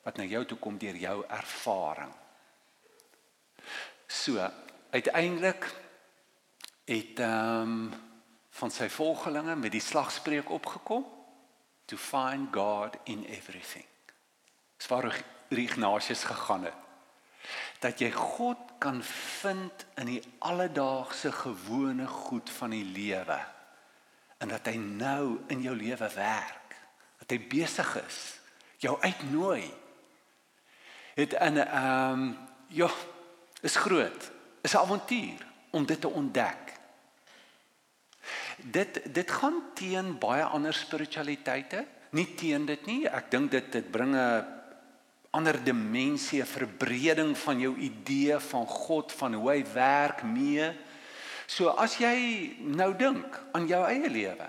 wat 0.00 0.16
na 0.16 0.24
jou 0.24 0.40
toe 0.48 0.56
kom 0.56 0.78
deur 0.80 0.96
jou 0.96 1.18
ervaring. 1.28 2.12
So, 4.10 4.50
uiteindelik 4.90 5.74
het 6.84 7.18
ehm 7.18 7.62
um, 7.62 7.92
van 8.50 8.70
sy 8.70 8.88
volgelinge 8.90 9.54
met 9.56 9.70
die 9.70 9.80
slagspreuk 9.80 10.48
opgekom 10.50 11.04
to 11.84 11.96
find 11.96 12.48
God 12.54 12.96
in 13.04 13.22
everything. 13.24 13.86
Swaar 14.76 15.24
Ignatius 15.48 16.24
gegaan 16.24 16.64
het. 16.64 16.74
Dat 17.78 18.02
jy 18.02 18.10
God 18.10 18.58
kan 18.78 18.98
vind 19.02 19.86
in 19.94 20.10
die 20.10 20.22
alledaagse 20.38 21.32
gewone 21.32 22.06
goed 22.06 22.50
van 22.50 22.74
die 22.74 22.84
lewe 22.84 23.38
en 24.38 24.48
dat 24.48 24.66
hy 24.66 24.74
nou 24.74 25.38
in 25.46 25.62
jou 25.62 25.76
lewe 25.76 26.10
werk. 26.14 26.76
Dat 27.22 27.30
hy 27.30 27.38
besig 27.46 27.94
is 28.02 28.20
jou 28.82 28.98
uitnooi. 29.00 29.70
Het 31.14 31.38
in 31.38 31.62
ehm 31.62 32.12
um, 32.12 32.38
ja, 32.66 32.90
is 33.60 33.76
groot. 33.76 34.30
Is 34.60 34.74
'n 34.74 34.76
avontuur 34.76 35.46
om 35.70 35.86
dit 35.86 36.00
te 36.00 36.08
ontdek. 36.08 36.78
Dit 38.56 39.14
dit 39.14 39.30
gaan 39.30 39.62
teen 39.74 40.18
baie 40.18 40.44
ander 40.44 40.74
spiritualiteite, 40.74 41.86
nie 42.10 42.34
teen 42.34 42.66
dit 42.66 42.86
nie. 42.86 43.06
Ek 43.08 43.30
dink 43.30 43.50
dit 43.50 43.72
dit 43.72 43.90
bring 43.90 44.14
'n 44.14 44.44
ander 45.30 45.64
dimensie, 45.64 46.42
'n 46.42 46.46
verbreding 46.46 47.38
van 47.38 47.60
jou 47.60 47.76
idee 47.76 48.38
van 48.38 48.66
God, 48.66 49.12
van 49.12 49.34
hoe 49.34 49.50
hy 49.50 49.64
werk 49.72 50.22
mee. 50.22 50.76
So 51.46 51.68
as 51.68 51.96
jy 51.96 52.56
nou 52.58 52.96
dink 52.96 53.40
aan 53.52 53.66
jou 53.66 53.86
eie 53.86 54.10
lewe. 54.10 54.48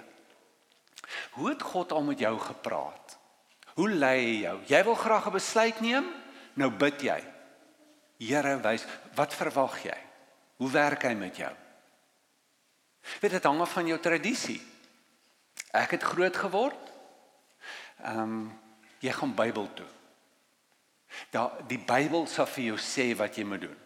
Hoe 1.32 1.50
het 1.50 1.62
God 1.62 1.92
al 1.92 2.02
met 2.02 2.20
jou 2.20 2.40
gepraat? 2.40 3.18
Hoe 3.74 3.90
lei 3.90 4.18
hy 4.26 4.42
jou? 4.42 4.58
Jy 4.68 4.84
wil 4.84 4.96
graag 4.96 5.28
'n 5.28 5.32
besluit 5.32 5.82
neem? 5.82 6.06
Nou 6.54 6.70
bid 6.70 7.02
jy. 7.02 7.24
Here, 8.22 8.58
wys, 8.62 8.86
wat 9.18 9.34
verwag 9.34 9.80
jy? 9.82 9.98
Hoe 10.62 10.70
werk 10.70 11.08
hy 11.10 11.16
met 11.18 11.40
jou? 11.42 11.52
Weet 13.22 13.34
dit 13.34 13.48
hang 13.50 13.62
af 13.64 13.72
van 13.74 13.88
jou 13.90 13.98
tradisie. 13.98 14.60
Ek 15.74 15.96
het 15.98 16.06
groot 16.06 16.36
geword. 16.38 16.92
Ehm 18.06 18.22
um, 18.22 18.44
jy 19.02 19.10
gaan 19.18 19.32
Bybel 19.34 19.66
toe. 19.74 19.88
Daar 21.34 21.64
die 21.66 21.80
Bybel 21.82 22.28
sal 22.30 22.46
vir 22.46 22.68
jou 22.68 22.78
sê 22.78 23.08
wat 23.18 23.38
jy 23.38 23.46
moet 23.50 23.64
doen. 23.64 23.80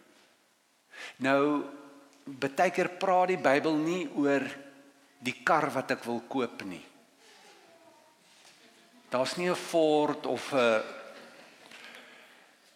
Nou 1.24 1.40
baie 2.26 2.68
keer 2.74 2.90
praat 3.00 3.32
die 3.32 3.40
Bybel 3.40 3.78
nie 3.80 4.02
oor 4.12 4.44
die 5.24 5.38
kar 5.40 5.70
wat 5.72 5.94
ek 5.96 6.04
wil 6.04 6.20
koop 6.28 6.66
nie. 6.68 6.84
Daar's 9.08 9.36
nie 9.40 9.48
'n 9.48 9.56
Ford 9.56 10.26
of 10.26 10.52
'n 10.52 10.82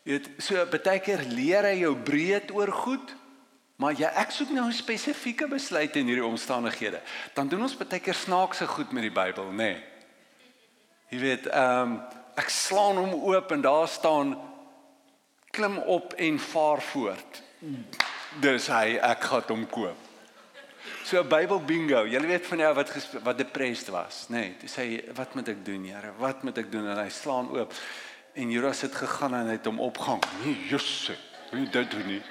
jy 0.04 0.16
weet 0.16 0.28
so 0.42 0.66
baie 0.72 1.00
keer 1.04 1.24
leer 1.28 1.68
hy 1.68 1.80
jou 1.82 1.94
breed 1.96 2.52
oor 2.56 2.72
goed, 2.72 3.14
maar 3.80 3.96
jy 3.96 4.08
ek 4.20 4.32
soek 4.36 4.52
nou 4.52 4.66
spesifieke 4.72 5.48
besluit 5.48 5.96
in 5.96 6.08
hierdie 6.10 6.26
omstandighede. 6.26 7.00
Dan 7.34 7.48
doen 7.48 7.64
ons 7.68 7.76
baie 7.76 8.00
keer 8.00 8.16
snaakse 8.16 8.66
goed 8.66 8.92
met 8.92 9.08
die 9.08 9.14
Bybel, 9.14 9.52
nê. 9.52 9.72
Nee. 9.74 9.78
Jy 11.10 11.18
weet, 11.18 11.46
ehm 11.50 11.82
um, 11.82 12.00
ek 12.38 12.48
slaan 12.48 12.96
hom 12.96 13.10
oop 13.28 13.50
en 13.52 13.60
daar 13.60 13.88
staan 13.90 14.30
klim 15.50 15.78
op 15.78 16.14
en 16.16 16.38
vaar 16.38 16.80
voort. 16.92 17.40
Dis 18.40 18.68
hy, 18.70 18.94
ek 19.02 19.26
gaan 19.28 19.48
hom 19.50 19.66
koop. 19.68 20.06
So 21.04 21.20
'n 21.20 21.28
Bybel 21.28 21.60
bingo. 21.64 22.06
Julle 22.06 22.26
weet 22.26 22.46
van 22.46 22.58
jou 22.58 22.74
wat 22.74 22.90
wat 23.22 23.38
depressed 23.38 23.88
was, 23.88 24.26
nê? 24.28 24.54
Nee, 24.54 24.70
hy, 24.76 25.12
wat 25.14 25.34
moet 25.34 25.48
ek 25.48 25.64
doen, 25.64 25.84
Here? 25.84 26.12
Wat 26.18 26.42
moet 26.42 26.58
ek 26.58 26.72
doen? 26.72 26.86
En 26.86 27.02
hy 27.02 27.08
slaan 27.08 27.50
oop. 27.50 27.74
En 28.32 28.50
Judas 28.50 28.80
het 28.80 28.94
gegaan 28.94 29.34
en 29.34 29.46
het 29.46 29.64
hom 29.64 29.80
opgehang. 29.80 30.22
Nee, 30.44 30.56
Jesus. 30.68 31.18
Wie 31.50 31.68
dit 31.68 31.90
doen 31.90 32.06
nie. 32.06 32.22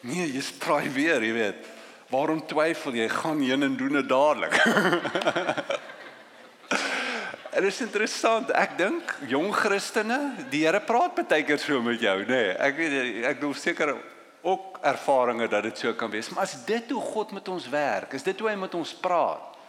Nee, 0.00 0.32
jy 0.32 0.40
spraai 0.40 0.88
weer, 0.90 1.22
jy 1.22 1.32
weet. 1.36 1.66
Waarom 2.10 2.40
twyfel 2.46 2.96
jy? 2.96 3.08
Gaan 3.12 3.42
heen 3.44 3.62
en 3.62 3.76
doen 3.76 4.00
dit 4.00 4.08
dadelik. 4.08 4.56
Dit 7.50 7.66
is 7.68 7.80
interessant. 7.82 8.48
Ek 8.56 8.76
dink 8.78 9.10
jong 9.28 9.50
Christene, 9.52 10.16
die 10.52 10.62
Here 10.64 10.80
praat 10.80 11.18
baie 11.18 11.42
keer 11.44 11.58
so 11.60 11.82
met 11.84 12.00
jou, 12.00 12.14
nê. 12.22 12.30
Nee, 12.30 12.54
ek 12.56 12.78
weet 12.78 13.26
ek 13.28 13.40
doen 13.42 13.52
seker 13.58 13.92
ook 14.46 14.78
ervarings 14.86 15.50
dat 15.52 15.66
dit 15.68 15.82
so 15.82 15.92
kan 15.98 16.08
wees. 16.14 16.30
Maar 16.32 16.46
as 16.46 16.54
dit 16.64 16.94
hoe 16.94 17.02
God 17.02 17.34
met 17.36 17.50
ons 17.52 17.66
werk, 17.68 18.14
is 18.16 18.24
dit 18.24 18.40
hoe 18.40 18.48
hy 18.48 18.56
met 18.56 18.78
ons 18.78 18.94
praat. 19.02 19.60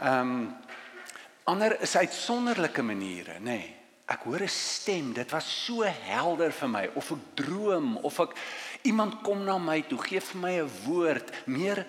Ehm 0.00 0.32
um, 0.32 0.42
ander 1.44 1.74
is 1.82 1.96
uitsonderlike 1.98 2.82
maniere, 2.86 3.40
nê. 3.42 3.58
Nee. 3.58 3.81
Ek 4.06 4.24
hoor 4.26 4.42
'n 4.42 4.48
stem, 4.48 5.12
dit 5.12 5.30
was 5.30 5.64
so 5.64 5.82
helder 5.82 6.52
vir 6.52 6.68
my 6.68 6.90
of 6.94 7.10
ek 7.12 7.18
droom 7.34 7.96
of 7.96 8.20
ek 8.20 8.36
iemand 8.82 9.22
kom 9.22 9.44
na 9.44 9.58
my 9.58 9.82
toe, 9.82 9.98
gee 9.98 10.20
vir 10.20 10.40
my 10.40 10.60
'n 10.60 10.70
woord, 10.84 11.46
meer 11.46 11.78
'n 11.78 11.86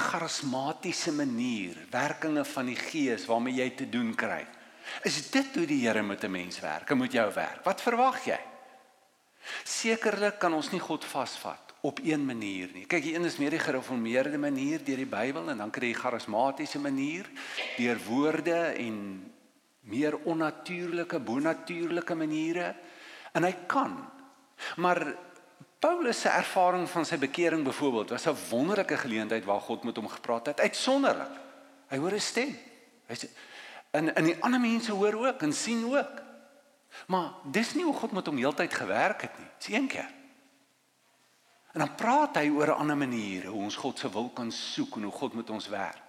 charismatiese 0.00 1.12
manier, 1.12 1.76
werkinge 1.90 2.44
van 2.44 2.66
die 2.66 2.76
Gees 2.76 3.26
waarmee 3.26 3.54
jy 3.54 3.70
te 3.70 3.88
doen 3.88 4.14
kry. 4.14 4.46
Is 5.04 5.30
dit 5.30 5.54
hoe 5.56 5.66
die 5.66 5.86
Here 5.86 6.02
met 6.02 6.24
'n 6.24 6.30
mens 6.30 6.60
werk? 6.60 6.88
Hy 6.88 6.94
moet 6.94 7.12
jou 7.12 7.32
werk. 7.32 7.64
Wat 7.64 7.80
verwag 7.80 8.24
jy? 8.24 8.40
Sekerlik 9.64 10.38
kan 10.38 10.52
ons 10.52 10.70
nie 10.70 10.80
God 10.80 11.04
vasvat 11.04 11.74
op 11.80 12.00
een 12.02 12.24
manier 12.24 12.68
nie. 12.74 12.86
Kyk, 12.86 13.02
die 13.02 13.14
een 13.14 13.24
is 13.24 13.36
meer 13.38 13.50
die 13.50 13.62
gereformeerde 13.62 14.38
manier 14.38 14.84
deur 14.84 14.96
die 14.96 15.06
Bybel 15.06 15.50
en 15.50 15.58
dan 15.58 15.70
kry 15.70 15.86
jy 15.86 15.92
die 15.92 16.02
charismatiese 16.02 16.78
manier 16.78 17.28
deur 17.76 17.98
woorde 18.08 18.74
en 18.74 18.96
meer 19.86 20.16
onnatuurlike, 20.26 21.20
bonatuurlike 21.20 22.14
maniere 22.14 22.74
en 23.32 23.46
hy 23.46 23.54
kan. 23.70 23.96
Maar 24.76 25.02
Paulus 25.78 26.20
se 26.20 26.28
ervaring 26.32 26.88
van 26.90 27.04
sy 27.06 27.18
bekering 27.20 27.64
byvoorbeeld 27.64 28.10
was 28.10 28.26
'n 28.26 28.36
wonderlike 28.50 28.96
geleentheid 28.96 29.44
waar 29.44 29.60
God 29.60 29.84
met 29.84 29.96
hom 29.96 30.08
gepraat 30.08 30.46
het. 30.46 30.60
Uitsonderlik. 30.60 31.34
Hy 31.88 31.98
hoor 31.98 32.12
'n 32.12 32.20
stem. 32.20 32.58
Hy 33.06 33.14
sê 33.14 33.28
en 33.90 34.14
en 34.14 34.24
die 34.24 34.42
ander 34.42 34.60
mense 34.60 34.92
hoor 34.92 35.14
ook 35.14 35.42
en 35.42 35.52
sien 35.52 35.84
ook. 35.84 36.22
Maar 37.06 37.32
dis 37.44 37.74
nie 37.74 37.84
hoe 37.84 37.94
God 37.94 38.12
met 38.12 38.26
hom 38.26 38.36
heeltyd 38.36 38.74
gewerk 38.74 39.20
het 39.22 39.38
nie. 39.38 39.48
Dis 39.58 39.68
een 39.68 39.86
keer. 39.86 40.10
En 41.72 41.84
dan 41.84 41.94
praat 41.94 42.36
hy 42.36 42.48
oor 42.48 42.66
'n 42.66 42.80
ander 42.80 42.96
manier 42.96 43.46
hoe 43.46 43.62
ons 43.62 43.76
God 43.76 43.98
se 43.98 44.10
wil 44.10 44.28
kan 44.28 44.52
soek 44.52 44.96
en 44.96 45.02
hoe 45.02 45.12
God 45.12 45.34
met 45.34 45.50
ons 45.50 45.68
werk. 45.68 46.05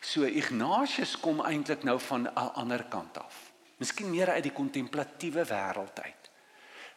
So 0.00 0.24
Ignatius 0.24 1.16
kom 1.20 1.40
eintlik 1.40 1.82
nou 1.82 1.98
van 2.00 2.26
'n 2.26 2.52
ander 2.54 2.84
kant 2.84 3.18
af. 3.18 3.52
Miskien 3.78 4.10
meer 4.10 4.30
uit 4.30 4.42
die 4.42 4.52
kontemplatiewe 4.52 5.44
wêreld 5.44 6.00
uit. 6.02 6.30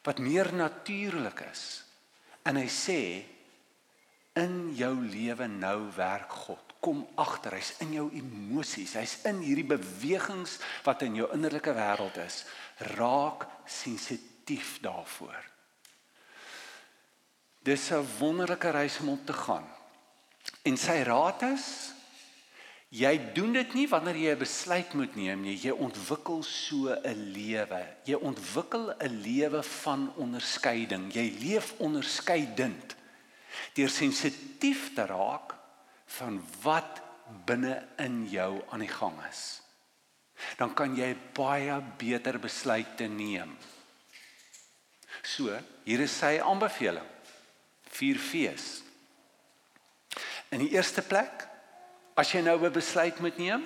Wat 0.03 0.17
meer 0.17 0.53
natuurlik 0.53 1.39
is. 1.51 1.83
En 2.43 2.55
hy 2.55 2.67
sê 2.67 3.23
in 4.33 4.73
jou 4.75 4.93
lewe 5.05 5.47
nou 5.47 5.91
werk 5.95 6.31
God. 6.31 6.73
Kom 6.81 7.03
agter, 7.15 7.53
hy's 7.53 7.75
in 7.83 7.93
jou 7.93 8.07
emosies, 8.17 8.95
hy's 8.97 9.19
in 9.29 9.43
hierdie 9.45 9.67
bewegings 9.69 10.57
wat 10.83 11.03
in 11.05 11.15
jou 11.15 11.27
innerlike 11.35 11.73
wêreld 11.77 12.17
is. 12.17 12.45
Raak 12.97 13.45
sensitief 13.65 14.79
daarvoor. 14.81 15.51
Dis 17.61 17.91
'n 17.91 18.07
wonderlike 18.19 18.69
reis 18.69 18.99
om 18.99 19.09
op 19.09 19.25
te 19.25 19.33
gaan. 19.33 19.67
En 20.63 20.77
sy 20.77 21.03
raad 21.05 21.41
is 21.41 21.93
jy 22.91 23.11
doen 23.35 23.53
dit 23.55 23.73
nie 23.73 23.87
wanneer 23.87 24.17
jy 24.19 24.31
'n 24.35 24.39
besluit 24.39 24.93
moet 24.93 25.15
neem 25.15 25.41
nie, 25.41 25.55
jy 25.55 25.71
ontwikkel 25.71 26.43
so 26.43 26.91
'n 26.91 27.31
lewe. 27.33 27.87
Jy 28.05 28.15
ontwikkel 28.15 28.91
'n 28.99 29.21
lewe 29.23 29.63
van 29.63 30.13
onderskeiding. 30.15 31.13
Jy 31.13 31.37
leef 31.39 31.73
onderskeidend 31.79 32.95
deur 33.73 33.89
sensitief 33.89 34.93
te 34.95 35.05
raak 35.05 35.55
van 36.05 36.43
wat 36.61 37.01
binne 37.45 37.87
in 37.97 38.27
jou 38.29 38.61
aan 38.69 38.79
die 38.79 38.91
gang 38.91 39.15
is. 39.29 39.61
Dan 40.57 40.73
kan 40.73 40.95
jy 40.95 41.15
baie 41.33 41.81
beter 41.97 42.39
besluite 42.39 43.07
neem. 43.07 43.57
So, 45.23 45.59
hier 45.83 45.99
is 45.99 46.17
sy 46.17 46.39
aanbeveling 46.39 47.07
vier 47.91 48.17
fees. 48.17 48.81
In 50.49 50.59
die 50.59 50.71
eerste 50.73 51.01
plek, 51.01 51.50
as 52.21 52.31
jy 52.31 52.41
nou 52.45 52.57
'n 52.57 52.71
besluit 52.71 53.19
moet 53.19 53.37
neem, 53.37 53.63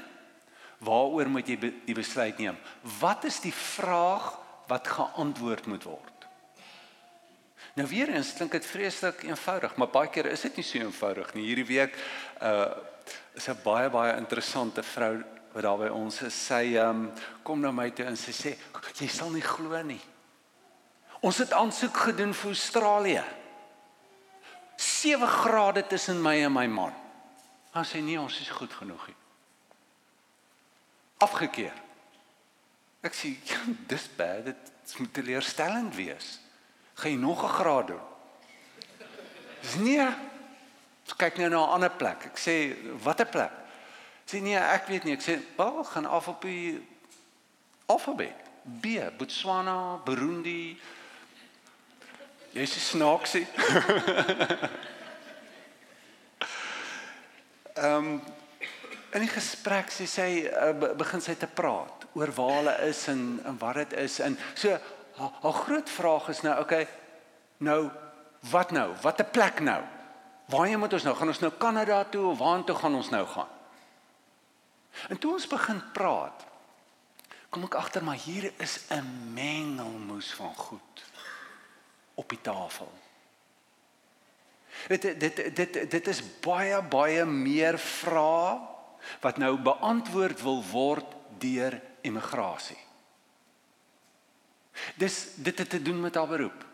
waaroor 0.80 1.30
moet 1.30 1.48
jy 1.48 1.58
die 1.60 1.96
besluit 1.96 2.38
neem? 2.40 2.58
Wat 3.00 3.24
is 3.26 3.40
die 3.40 3.54
vraag 3.54 4.40
wat 4.68 4.88
geantwoord 4.88 5.66
moet 5.66 5.84
word? 5.84 6.16
Nou 7.76 7.88
weer 7.88 8.10
eens 8.10 8.34
klink 8.34 8.52
dit 8.52 8.66
vreeslik 8.66 9.24
eenvoudig, 9.28 9.76
maar 9.76 9.92
baie 9.92 10.08
keer 10.08 10.30
is 10.32 10.46
dit 10.48 10.56
nie 10.56 10.64
so 10.64 10.80
eenvoudig 10.80 11.34
nie. 11.34 11.46
Hierdie 11.46 11.68
week 11.68 11.98
uh 12.42 12.72
is 13.36 13.50
'n 13.50 13.58
baie 13.64 13.90
baie 13.90 14.18
interessante 14.18 14.82
vrou 14.84 15.24
wat 15.54 15.64
daar 15.64 15.78
by 15.78 15.90
ons 15.90 16.22
is. 16.22 16.34
Sy 16.34 16.78
um 16.78 17.12
kom 17.44 17.60
na 17.60 17.72
my 17.72 17.90
toe 17.92 18.06
en 18.06 18.16
sy 18.16 18.32
sê, 18.32 18.58
"Jy 19.00 19.08
sal 19.08 19.30
nie 19.30 19.42
glo 19.42 19.82
nie. 19.84 20.02
Ons 21.22 21.38
het 21.38 21.52
aansoek 21.52 21.98
gedoen 21.98 22.34
vir 22.34 22.50
Australië." 22.50 23.24
7 24.78 25.28
grade 25.28 25.88
tussen 25.88 26.22
my 26.22 26.44
en 26.44 26.54
my 26.54 26.68
man. 26.68 27.05
Dan 27.76 27.84
sê 27.84 28.00
nee, 28.00 28.16
ons 28.16 28.40
is 28.40 28.50
goed 28.56 28.72
genoeg 28.72 29.08
nie. 29.10 29.18
Afgekeur. 31.26 31.76
Ek 33.04 33.18
sê 33.18 33.34
ja, 33.50 33.60
dis 33.92 34.06
bad, 34.16 34.46
dit 34.48 34.94
moet 35.02 35.12
teleurstellend 35.18 35.92
wees. 35.98 36.38
Gaan 36.96 37.12
jy 37.12 37.20
nog 37.20 37.44
'n 37.44 37.56
graad 37.58 37.88
doen? 37.88 38.06
Dis 39.62 39.76
nee. 39.76 40.08
Ek 40.08 41.18
kyk 41.18 41.38
nou 41.38 41.50
na 41.50 41.60
'n 41.66 41.74
ander 41.76 41.92
plek. 41.92 42.32
Ek 42.32 42.40
sê 42.40 42.56
watter 43.04 43.28
plek? 43.28 43.52
Sê 44.26 44.42
nee, 44.42 44.56
ek 44.58 44.88
weet 44.88 45.04
nie. 45.04 45.14
Ek 45.14 45.22
sê, 45.22 45.42
"Wel, 45.58 45.84
gaan 45.84 46.06
af 46.06 46.28
op 46.28 46.42
die 46.42 46.80
alfabet. 47.86 48.36
B, 48.64 48.88
Botswana, 49.18 50.00
Burundi, 50.06 50.80
Jy's 52.54 52.90
snaaksie. 52.90 53.48
Ehm 57.76 58.06
um, 58.06 58.22
in 59.16 59.24
die 59.24 59.32
gesprek 59.32 59.92
sê 59.92 60.06
sy 60.08 60.30
uh, 60.48 60.72
begin 60.96 61.22
sy 61.24 61.34
te 61.40 61.48
praat 61.48 62.06
oor 62.16 62.32
waar 62.36 62.54
hulle 62.58 62.74
is 62.88 63.02
en 63.12 63.22
en 63.48 63.58
wat 63.60 63.76
dit 63.82 63.94
is 64.00 64.20
en 64.24 64.38
so 64.54 64.72
haar, 65.16 65.34
haar 65.42 65.58
groot 65.60 65.90
vraag 65.90 66.30
is 66.34 66.42
nou 66.44 66.56
okay 66.60 66.88
nou 67.64 67.92
wat 68.52 68.72
nou? 68.72 68.94
Wat 69.02 69.20
'n 69.20 69.32
plek 69.32 69.60
nou? 69.60 69.82
Waarheen 70.46 70.80
moet 70.80 70.94
ons 70.94 71.04
nou? 71.04 71.16
Gaan 71.16 71.28
ons 71.28 71.40
nou 71.40 71.52
Kanada 71.52 72.04
toe 72.04 72.26
of 72.32 72.38
waartoe 72.38 72.76
gaan 72.76 72.96
ons 72.96 73.10
nou 73.10 73.26
gaan? 73.26 73.52
En 75.10 75.18
toe 75.18 75.34
ons 75.34 75.48
begin 75.48 75.82
praat 75.92 76.46
kom 77.50 77.64
ek 77.64 77.76
agter 77.80 78.04
maar 78.04 78.20
hier 78.20 78.54
is 78.58 78.80
'n 78.92 79.34
mengelmoes 79.34 80.34
van 80.34 80.56
goed 80.56 81.04
op 82.16 82.30
die 82.30 82.42
tafel. 82.42 82.92
Dit 84.88 85.02
dit 85.20 85.56
dit 85.56 85.92
dit 85.92 86.08
is 86.08 86.22
baie 86.42 86.82
baie 86.82 87.26
meer 87.26 87.80
vrae 87.80 88.60
wat 89.22 89.38
nou 89.38 89.58
beantwoord 89.62 90.42
wil 90.42 90.64
word 90.72 91.16
deur 91.40 91.82
immigrasie. 92.02 92.80
Dis 94.96 95.36
dit 95.36 95.58
het 95.58 95.70
te 95.70 95.82
doen 95.82 96.02
met 96.02 96.16
haar 96.16 96.28
beroep. 96.28 96.66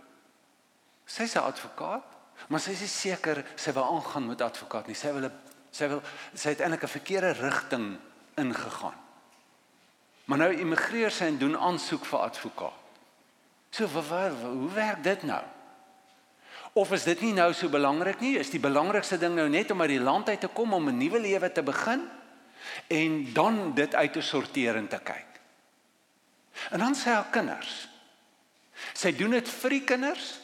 Sy's 1.05 1.35
'n 1.35 1.43
advokaat, 1.43 2.03
maar 2.47 2.59
sy 2.59 2.71
is 2.71 2.99
seker 3.01 3.45
sy 3.55 3.71
wil 3.71 3.83
aangaan 3.83 4.27
met 4.27 4.41
advokaat 4.41 4.87
nie. 4.87 4.95
Sy 4.95 5.11
wil 5.13 5.29
sy 5.71 5.87
wil 5.87 6.01
sy 6.33 6.49
het 6.49 6.59
eintlik 6.59 6.83
'n 6.83 6.97
verkeerde 6.97 7.31
rigting 7.31 7.99
ingegaan. 8.35 8.99
Maar 10.25 10.37
nou 10.37 10.53
immigreer 10.53 11.11
sy 11.11 11.25
en 11.25 11.37
doen 11.37 11.57
aansoek 11.57 12.05
vir 12.05 12.19
advokaat. 12.19 12.79
So 13.69 13.87
wat, 13.87 14.07
wat, 14.07 14.31
hoe 14.41 14.71
werk 14.71 15.03
dit 15.03 15.23
nou? 15.23 15.43
Of 16.73 16.91
is 16.95 17.03
dit 17.03 17.21
nie 17.21 17.33
nou 17.35 17.49
so 17.53 17.67
belangrik 17.69 18.21
nie? 18.23 18.37
Is 18.39 18.51
die 18.53 18.61
belangrikste 18.61 19.17
ding 19.19 19.35
nou 19.35 19.49
net 19.51 19.71
om 19.71 19.81
uit 19.81 19.89
die 19.97 20.03
land 20.03 20.29
uit 20.29 20.39
te 20.39 20.47
kom 20.47 20.73
om 20.73 20.87
'n 20.87 20.97
nuwe 20.97 21.19
lewe 21.19 21.51
te 21.51 21.63
begin 21.63 22.07
en 22.87 23.33
dan 23.33 23.73
dit 23.75 23.95
uit 23.95 24.13
te 24.13 24.21
sorteer 24.21 24.75
en 24.75 24.87
te 24.87 24.99
kyk. 25.03 25.27
En 26.69 26.79
dan 26.79 26.95
sê 26.95 27.11
haar 27.11 27.29
kinders. 27.31 27.87
Sy 28.93 29.11
doen 29.15 29.31
dit 29.31 29.49
vir 29.49 29.69
die 29.69 29.83
kinders, 29.83 30.39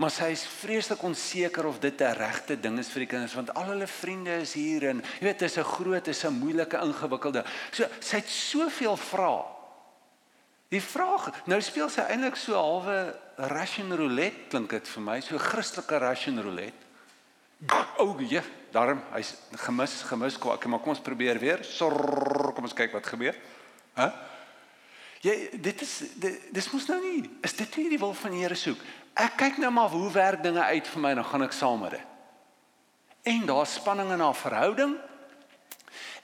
maar 0.00 0.10
sy 0.10 0.30
is 0.32 0.44
vreeslik 0.46 1.02
onseker 1.02 1.66
of 1.66 1.78
dit 1.78 2.00
'n 2.00 2.14
regte 2.16 2.60
ding 2.60 2.78
is 2.78 2.88
vir 2.88 3.00
die 3.00 3.06
kinders 3.06 3.34
want 3.34 3.54
al 3.54 3.64
hulle 3.64 3.86
vriende 3.86 4.40
is 4.40 4.52
hier 4.52 4.88
en 4.88 5.02
jy 5.20 5.26
weet 5.26 5.38
dit 5.38 5.50
is 5.50 5.58
'n 5.58 5.64
groot, 5.64 6.08
is 6.08 6.24
'n 6.24 6.38
moeilike, 6.38 6.76
ingewikkelde. 6.76 7.44
So 7.70 7.84
sy 8.00 8.16
het 8.16 8.28
soveel 8.28 8.96
vrae 8.96 9.44
Die 10.72 10.80
vraag, 10.80 11.28
nou 11.50 11.58
speel 11.60 11.90
sy 11.92 12.04
eintlik 12.08 12.38
so 12.40 12.56
halwe 12.56 13.12
Russian 13.52 13.92
roulette 13.92 14.48
klink 14.48 14.72
dit 14.72 14.86
vir 14.94 15.04
my, 15.04 15.18
so 15.20 15.36
Christelike 15.40 15.98
Russian 16.00 16.40
roulette. 16.40 16.88
O, 18.00 18.06
oh, 18.06 18.22
ja, 18.24 18.40
daarom 18.72 19.02
hy's 19.12 19.34
gemis, 19.66 19.98
gemis 20.08 20.38
kwak, 20.40 20.64
maar 20.66 20.80
kom 20.82 20.94
ons 20.94 21.04
probeer 21.04 21.38
weer. 21.42 21.60
Sorr, 21.68 22.54
kom 22.56 22.64
ons 22.66 22.76
kyk 22.78 22.96
wat 22.96 23.06
gebeur. 23.06 23.36
Hæ? 23.98 24.08
Jy 25.22 25.36
dit 25.62 25.84
is 25.84 25.92
dit, 26.18 26.48
dis 26.56 26.70
mos 26.72 26.88
nou 26.88 26.98
nie. 27.04 27.20
Is 27.44 27.54
dit 27.60 27.78
nie 27.78 27.92
die 27.92 28.00
wil 28.00 28.16
van 28.18 28.32
die 28.34 28.42
Here 28.42 28.58
soek? 28.58 28.80
Ek 29.12 29.36
kyk 29.44 29.60
nou 29.62 29.70
maar 29.76 29.92
hoe 29.92 30.08
werk 30.16 30.42
dinge 30.42 30.64
uit 30.72 30.88
vir 30.88 31.04
my, 31.04 31.14
dan 31.20 31.28
gaan 31.28 31.46
ek 31.46 31.54
saam 31.54 31.84
met 31.84 31.98
dit. 31.98 32.08
En 33.36 33.44
daar's 33.46 33.76
spanning 33.76 34.10
in 34.16 34.24
haar 34.24 34.40
verhouding. 34.40 34.96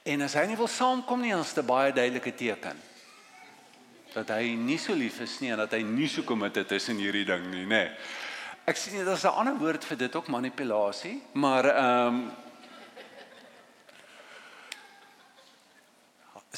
En 0.08 0.24
as 0.24 0.34
hy 0.40 0.48
nie 0.48 0.58
wil 0.58 0.72
saamkom 0.72 1.20
nie, 1.20 1.36
dan 1.36 1.44
is 1.44 1.54
dit 1.54 1.68
baie 1.68 1.92
duidelike 1.92 2.32
teken 2.34 2.87
dat 4.18 4.34
hy 4.34 4.54
nie 4.58 4.78
so 4.80 4.96
lief 4.96 5.20
is 5.24 5.38
nie 5.42 5.52
en 5.54 5.62
dat 5.62 5.76
hy 5.76 5.82
nie 5.86 6.08
so 6.10 6.26
committed 6.26 6.72
is 6.74 6.88
in 6.92 7.00
hierdie 7.02 7.26
ding 7.28 7.46
nie, 7.52 7.66
nê. 7.68 7.84
Ek 8.68 8.76
sien 8.76 9.04
daar's 9.04 9.24
'n 9.24 9.32
ander 9.32 9.56
woord 9.56 9.84
vir 9.84 9.96
dit 9.96 10.16
ook 10.16 10.28
manipulasie, 10.28 11.22
maar 11.32 11.64
ehm 11.64 12.06
um, 12.06 12.30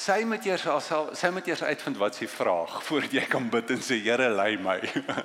sy 0.01 0.23
moet 0.25 0.47
eers 0.47 0.67
alself 0.67 1.17
sy 1.19 1.29
moet 1.35 1.47
eers 1.51 1.63
uitvind 1.63 1.99
wat 2.01 2.17
sy 2.17 2.27
vraag 2.31 2.79
voordat 2.89 3.13
jy 3.13 3.27
kan 3.29 3.51
bid 3.51 3.71
en 3.71 3.83
sê 3.83 4.01
Here 4.01 4.31
lei 4.31 4.57
my. 4.57 4.79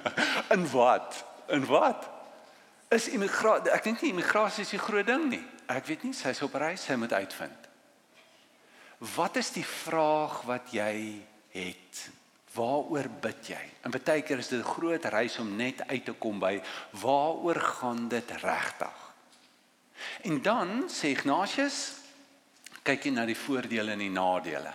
in 0.56 0.68
wat? 0.72 1.24
In 1.48 1.66
wat? 1.66 2.10
Is 2.92 3.08
immigrasie 3.08 3.72
ek 3.74 3.84
dink 3.84 4.02
nie 4.02 4.12
immigrasie 4.14 4.66
is 4.66 4.74
die 4.76 4.82
groot 4.82 5.08
ding 5.08 5.30
nie. 5.30 5.44
Ek 5.68 5.88
weet 5.88 6.04
nie, 6.04 6.14
sy's 6.14 6.42
op 6.46 6.54
reis, 6.54 6.84
sy 6.86 6.96
moet 6.96 7.14
uitvind. 7.14 7.70
Wat 9.16 9.36
is 9.42 9.50
die 9.56 9.66
vraag 9.66 10.44
wat 10.46 10.70
jy 10.74 11.24
het? 11.56 12.04
Waaroor 12.56 13.10
bid 13.22 13.50
jy? 13.52 13.62
En 13.84 13.92
baie 13.92 14.22
keer 14.22 14.40
is 14.40 14.48
dit 14.48 14.60
'n 14.60 14.74
groot 14.76 15.06
reis 15.06 15.38
om 15.40 15.56
net 15.56 15.88
uit 15.88 16.06
te 16.06 16.14
kom 16.14 16.40
by 16.40 16.62
waaroor 16.92 17.60
gaan 17.60 18.08
dit 18.08 18.32
regtig? 18.32 19.14
En 20.22 20.42
dan 20.42 20.90
sê 20.90 21.12
Ignatius 21.14 21.94
kyk 22.84 23.04
jy 23.04 23.12
na 23.12 23.26
die 23.26 23.38
voordele 23.38 23.92
en 23.92 24.00
die 24.00 24.14
nadele. 24.14 24.74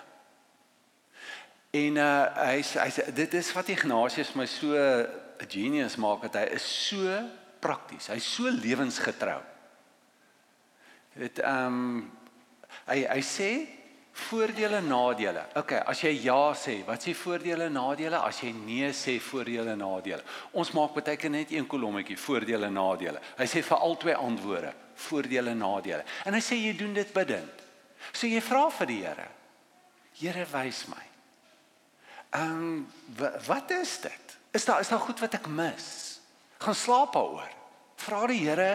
En 1.70 1.96
uh 1.96 2.26
hy 2.34 2.62
hy 2.62 3.12
dit 3.14 3.34
is 3.34 3.52
wat 3.52 3.68
Ignatius 3.68 4.34
my 4.34 4.46
so 4.46 4.74
'n 4.74 5.06
genius 5.48 5.96
maak 5.96 6.22
dat 6.22 6.34
hy 6.34 6.54
is 6.54 6.86
so 6.88 7.30
prakties. 7.60 8.06
Hy's 8.06 8.34
so 8.34 8.50
lewensgetrou. 8.50 9.40
Dit 11.14 11.38
ehm 11.38 11.66
um, 11.66 12.10
hy 12.86 13.04
hy 13.06 13.22
sê 13.22 13.79
voordele 14.20 14.76
en 14.76 14.88
nadele. 14.90 15.42
OK, 15.58 15.72
as 15.88 16.02
jy 16.04 16.12
ja 16.24 16.52
sê, 16.58 16.80
wat 16.86 17.02
s'e 17.02 17.14
voordele 17.16 17.66
en 17.68 17.76
nadele? 17.78 18.18
As 18.20 18.42
jy 18.44 18.52
nee 18.54 18.90
sê, 18.96 19.16
voordele 19.22 19.74
en 19.74 19.82
nadele. 19.82 20.24
Ons 20.52 20.72
maak 20.76 20.94
baie 20.96 21.16
keer 21.20 21.32
net 21.32 21.52
een 21.54 21.68
kolommetjie 21.70 22.18
voordele 22.20 22.68
en 22.68 22.78
nadele. 22.78 23.22
Hy 23.38 23.48
sê 23.50 23.62
vir 23.66 23.84
albei 23.86 24.16
antwoorde, 24.18 24.72
voordele 25.08 25.54
en 25.54 25.62
nadele. 25.64 26.04
En 26.28 26.36
hy 26.36 26.42
sê 26.44 26.58
jy 26.60 26.76
doen 26.78 26.94
dit 26.96 27.12
bidend. 27.16 27.66
So 28.12 28.28
jy 28.28 28.40
vra 28.44 28.66
vir 28.78 28.90
die 28.90 29.00
Here. 29.04 29.28
Here 30.20 30.46
wys 30.52 30.84
my. 30.90 31.04
Ehm 32.36 32.86
wat 33.46 33.70
is 33.74 33.98
dit? 34.04 34.36
Is 34.54 34.64
daar 34.64 34.80
is 34.80 34.88
daar 34.88 35.02
goed 35.02 35.20
wat 35.20 35.34
ek 35.38 35.48
mis? 35.48 35.86
Gaan 36.60 36.76
slaap 36.76 37.14
daaroor. 37.14 37.52
Vra 38.00 38.26
die 38.30 38.42
Here 38.44 38.72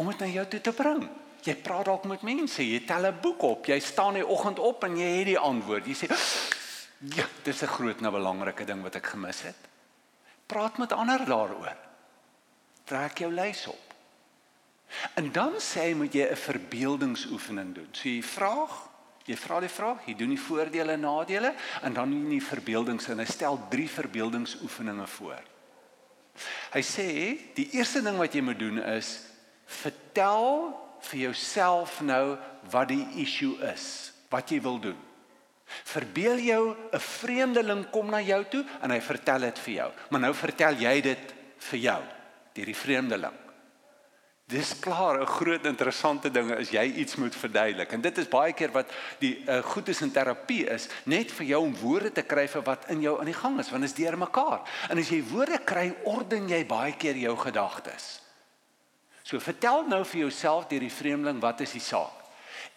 om 0.00 0.08
dit 0.10 0.22
na 0.22 0.30
jou 0.30 0.46
toe 0.48 0.60
te 0.60 0.72
bring. 0.72 1.04
Jy 1.44 1.54
praat 1.56 1.88
dalk 1.88 2.04
met 2.04 2.22
mense, 2.22 2.62
jy 2.62 2.84
tel 2.84 3.06
'n 3.06 3.20
boek 3.20 3.42
op, 3.42 3.66
jy 3.66 3.80
staan 3.80 4.14
die 4.14 4.26
oggend 4.26 4.58
op 4.58 4.84
en 4.84 4.96
jy 4.96 5.18
het 5.18 5.26
die 5.26 5.38
antwoord. 5.38 5.86
Jy 5.86 5.94
sê 5.94 6.08
ja, 7.16 7.24
dis 7.42 7.62
'n 7.62 7.66
groot 7.66 8.00
nou 8.00 8.12
belangrike 8.12 8.64
ding 8.64 8.82
wat 8.82 8.96
ek 8.96 9.06
gemis 9.06 9.42
het. 9.42 9.56
Praat 10.46 10.78
met 10.78 10.92
ander 10.92 11.24
daaroor. 11.24 11.76
Trek 12.84 13.18
jou 13.18 13.32
lys 13.32 13.66
op. 13.66 13.94
En 15.14 15.32
dan 15.32 15.52
sê 15.58 15.88
jy 15.88 15.94
moet 15.94 16.12
jy 16.12 16.26
'n 16.30 16.36
verbeeldingsoefening 16.36 17.74
doen. 17.74 17.88
So 17.92 18.08
jy 18.08 18.22
vra, 18.22 18.68
jy 19.24 19.36
vra 19.36 19.60
die 19.60 19.68
vraag, 19.68 20.06
jy 20.06 20.14
doen 20.14 20.28
die 20.28 20.40
voordele 20.40 20.92
en 20.92 21.00
nadele 21.00 21.54
en 21.82 21.92
dan 21.92 22.10
doen 22.10 22.32
jy 22.32 22.40
verbeeldings 22.40 23.08
en 23.08 23.18
hy 23.18 23.24
stel 23.24 23.60
3 23.70 23.88
verbeeldingsoefeninge 23.88 25.06
voor. 25.06 25.42
Hy 26.72 26.82
sê 26.82 27.06
die 27.54 27.68
eerste 27.72 28.02
ding 28.02 28.16
wat 28.16 28.34
jy 28.34 28.40
moet 28.40 28.58
doen 28.58 28.78
is 28.82 29.20
vertel 29.64 30.74
vir 31.00 31.20
jouself 31.20 32.00
nou 32.00 32.38
wat 32.70 32.88
die 32.88 33.06
issue 33.22 33.56
is, 33.72 34.12
wat 34.30 34.50
jy 34.50 34.60
wil 34.60 34.78
doen. 34.80 34.98
Verbeel 35.84 36.38
jou 36.38 36.76
'n 36.92 36.98
vreemdeling 36.98 37.90
kom 37.90 38.10
na 38.10 38.20
jou 38.20 38.44
toe 38.44 38.64
en 38.82 38.90
hy 38.90 39.00
vertel 39.00 39.40
dit 39.40 39.58
vir 39.58 39.74
jou, 39.74 39.92
maar 40.10 40.20
nou 40.20 40.34
vertel 40.34 40.74
jy 40.74 41.00
dit 41.00 41.34
vir 41.58 41.78
jou 41.78 42.02
deur 42.54 42.66
die 42.66 42.74
vreemdeling. 42.74 43.36
Dis 44.50 44.78
klaar 44.80 45.20
'n 45.20 45.26
groot 45.26 45.64
interessante 45.64 46.30
ding 46.30 46.50
as 46.50 46.70
jy 46.70 46.82
iets 46.82 47.16
moet 47.16 47.34
verduidelik. 47.34 47.92
En 47.92 48.00
dit 48.00 48.18
is 48.18 48.28
baie 48.28 48.52
keer 48.52 48.72
wat 48.72 48.90
die 49.18 49.44
uh, 49.46 49.62
goed 49.62 49.88
is 49.88 50.00
in 50.00 50.10
terapie 50.10 50.66
is, 50.66 50.88
net 51.04 51.30
vir 51.30 51.46
jou 51.46 51.60
om 51.62 51.76
woorde 51.76 52.12
te 52.12 52.22
kry 52.22 52.48
vir 52.48 52.62
wat 52.62 52.88
in 52.88 53.00
jou 53.00 53.18
aan 53.18 53.30
die 53.30 53.34
gang 53.34 53.60
is, 53.60 53.70
want 53.70 53.82
dit 53.82 53.90
is 53.90 54.04
deur 54.04 54.18
mekaar. 54.18 54.60
En 54.88 54.98
as 54.98 55.08
jy 55.08 55.22
woorde 55.22 55.58
kry, 55.58 55.94
orden 56.04 56.48
jy 56.48 56.66
baie 56.66 56.96
keer 56.96 57.16
jou 57.16 57.36
gedagtes. 57.36 58.20
So 59.30 59.38
vertel 59.38 59.84
nou 59.86 60.00
vir 60.02 60.24
jouself 60.24 60.66
deur 60.66 60.82
die 60.82 60.90
vreemdeling 60.90 61.38
wat 61.38 61.60
is 61.62 61.76
die 61.76 61.84
saak. 61.84 62.16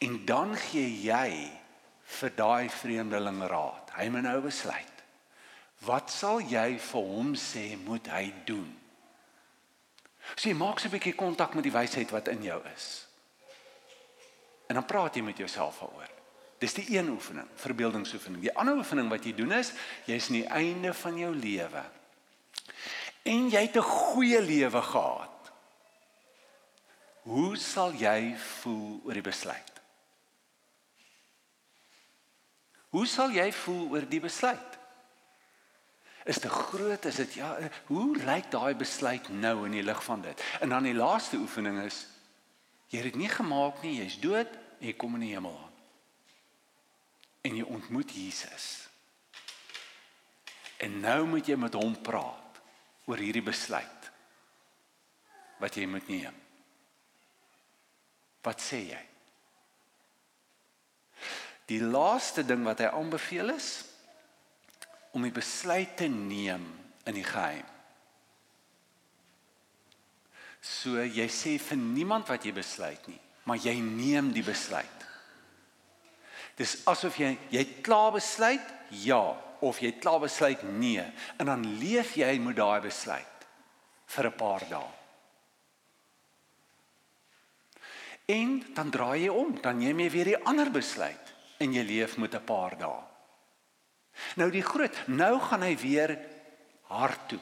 En 0.05 0.19
dan 0.25 0.53
gee 0.69 0.85
jy 1.01 1.49
vir 2.19 2.33
daai 2.37 2.69
vreemdeling 2.69 3.39
raad. 3.49 3.89
Hy 3.97 4.05
moet 4.13 4.27
nou 4.27 4.37
besluit. 4.45 5.01
Wat 5.81 6.13
sal 6.13 6.43
jy 6.45 6.77
vir 6.77 7.09
hom 7.09 7.33
sê 7.33 7.71
moet 7.81 8.05
hy 8.13 8.27
doen? 8.45 8.69
So 10.35 10.49
jy 10.49 10.53
maak 10.55 10.85
'n 10.85 10.93
bietjie 10.93 11.15
kontak 11.17 11.55
met 11.55 11.63
die 11.63 11.73
wysheid 11.73 12.11
wat 12.11 12.27
in 12.27 12.43
jou 12.43 12.61
is. 12.75 13.07
En 14.69 14.75
dan 14.75 14.85
praat 14.85 15.15
jy 15.15 15.21
met 15.21 15.37
jouself 15.37 15.79
daaroor. 15.79 16.09
Dis 16.59 16.73
die 16.73 16.97
een 16.97 17.09
oefening, 17.09 17.47
verbeeldingsoefening. 17.55 18.41
Die 18.41 18.55
ander 18.55 18.75
oefening 18.75 19.09
wat 19.09 19.25
jy 19.25 19.33
doen 19.35 19.51
is, 19.51 19.73
jy's 20.05 20.29
aan 20.29 20.35
die 20.35 20.47
einde 20.47 20.93
van 20.93 21.17
jou 21.17 21.35
lewe. 21.35 21.83
En 23.23 23.49
jy 23.49 23.61
het 23.61 23.75
'n 23.75 23.81
goeie 23.81 24.41
lewe 24.41 24.81
gehad. 24.81 25.32
Hoe 27.23 27.55
sal 27.57 27.95
jy 27.95 28.35
voel 28.59 28.99
oor 29.05 29.17
die 29.19 29.25
besluit? 29.25 29.71
Hoe 32.93 33.07
sal 33.09 33.31
jy 33.33 33.47
voel 33.63 33.85
oor 33.95 34.07
die 34.09 34.21
besluit? 34.21 34.73
is 36.23 36.39
te 36.39 36.49
groot? 36.49 37.05
Is 37.05 37.15
dit 37.15 37.33
ja 37.33 37.57
hoe 37.85 38.17
lyk 38.23 38.49
daai 38.51 38.75
besluit 38.79 39.27
nou 39.29 39.65
in 39.67 39.77
die 39.77 39.83
lig 39.83 40.03
van 40.03 40.21
dit? 40.23 40.43
En 40.59 40.69
dan 40.69 40.87
die 40.87 40.95
laaste 40.95 41.37
oefening 41.37 41.81
is 41.83 42.05
jy 42.93 43.01
het 43.01 43.11
dit 43.11 43.23
nie 43.23 43.31
gemaak 43.31 43.81
nie 43.83 43.97
jy's 43.97 44.19
dood 44.21 44.49
en 44.79 44.87
jy 44.87 44.95
kom 44.99 45.17
in 45.17 45.25
die 45.25 45.33
hemel 45.33 45.55
aan. 45.57 45.71
En 47.43 47.57
jy 47.57 47.65
ontmoet 47.67 48.13
Jesus. 48.15 48.67
En 50.79 50.99
nou 51.03 51.25
moet 51.27 51.47
jy 51.47 51.57
met 51.59 51.75
hom 51.75 51.95
praat 52.05 52.61
oor 53.09 53.19
hierdie 53.19 53.43
besluit 53.43 54.11
wat 55.59 55.75
jy 55.75 55.87
moet 55.87 56.07
neem 56.11 56.42
wat 58.43 58.61
sê 58.61 58.79
jy 58.91 59.01
die 61.71 61.79
laaste 61.79 62.43
ding 62.45 62.65
wat 62.67 62.81
hy 62.83 62.89
aanbeveel 62.91 63.53
is 63.55 63.69
om 65.15 65.23
die 65.23 65.33
besluit 65.33 65.95
te 65.97 66.09
neem 66.11 66.65
in 67.07 67.15
die 67.15 67.25
geheim. 67.27 67.67
So 70.63 71.03
jy 71.03 71.27
sê 71.31 71.57
vir 71.61 71.79
niemand 71.79 72.29
wat 72.31 72.45
jy 72.47 72.53
besluit 72.55 73.07
nie, 73.11 73.19
maar 73.47 73.59
jy 73.61 73.75
neem 73.83 74.31
die 74.35 74.45
besluit. 74.45 75.07
Dis 76.57 76.79
asof 76.89 77.17
jy 77.19 77.33
jy 77.53 77.63
klaar 77.85 78.13
besluit 78.15 78.73
ja 79.03 79.21
of 79.63 79.79
jy 79.81 79.93
klaar 79.99 80.21
besluit 80.23 80.61
nee 80.77 81.03
en 81.39 81.49
dan 81.49 81.63
leef 81.79 82.15
jy 82.19 82.35
met 82.43 82.57
daai 82.59 82.81
besluit 82.83 83.47
vir 84.15 84.27
'n 84.27 84.37
paar 84.37 84.63
dae. 84.69 85.02
En 88.25 88.63
dan 88.73 88.89
draai 88.89 89.25
jy 89.25 89.29
om, 89.29 89.55
dan 89.61 89.77
neem 89.77 89.99
jy 89.99 90.09
weer 90.09 90.29
'n 90.37 90.43
ander 90.43 90.71
besluit 90.71 91.33
en 91.57 91.73
jy 91.73 91.83
leef 91.83 92.17
met 92.17 92.35
'n 92.35 92.43
paar 92.43 92.77
dae. 92.77 93.03
Nou 94.35 94.49
die 94.51 94.63
groot, 94.63 95.07
nou 95.07 95.39
gaan 95.39 95.61
hy 95.61 95.77
weer 95.77 96.19
hart 96.81 97.29
toe. 97.29 97.39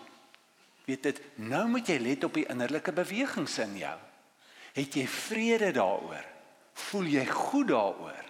Weet 0.86 1.04
dit, 1.04 1.22
nou 1.36 1.68
moet 1.68 1.88
jy 1.88 1.98
let 1.98 2.24
op 2.24 2.34
die 2.34 2.48
innerlike 2.50 2.92
bewegings 2.92 3.58
in 3.58 3.78
jou. 3.78 3.98
Het 4.74 4.94
jy 4.94 5.08
vrede 5.08 5.72
daaroor? 5.72 6.26
Voel 6.74 7.04
jy 7.04 7.26
goed 7.26 7.68
daaroor? 7.68 8.26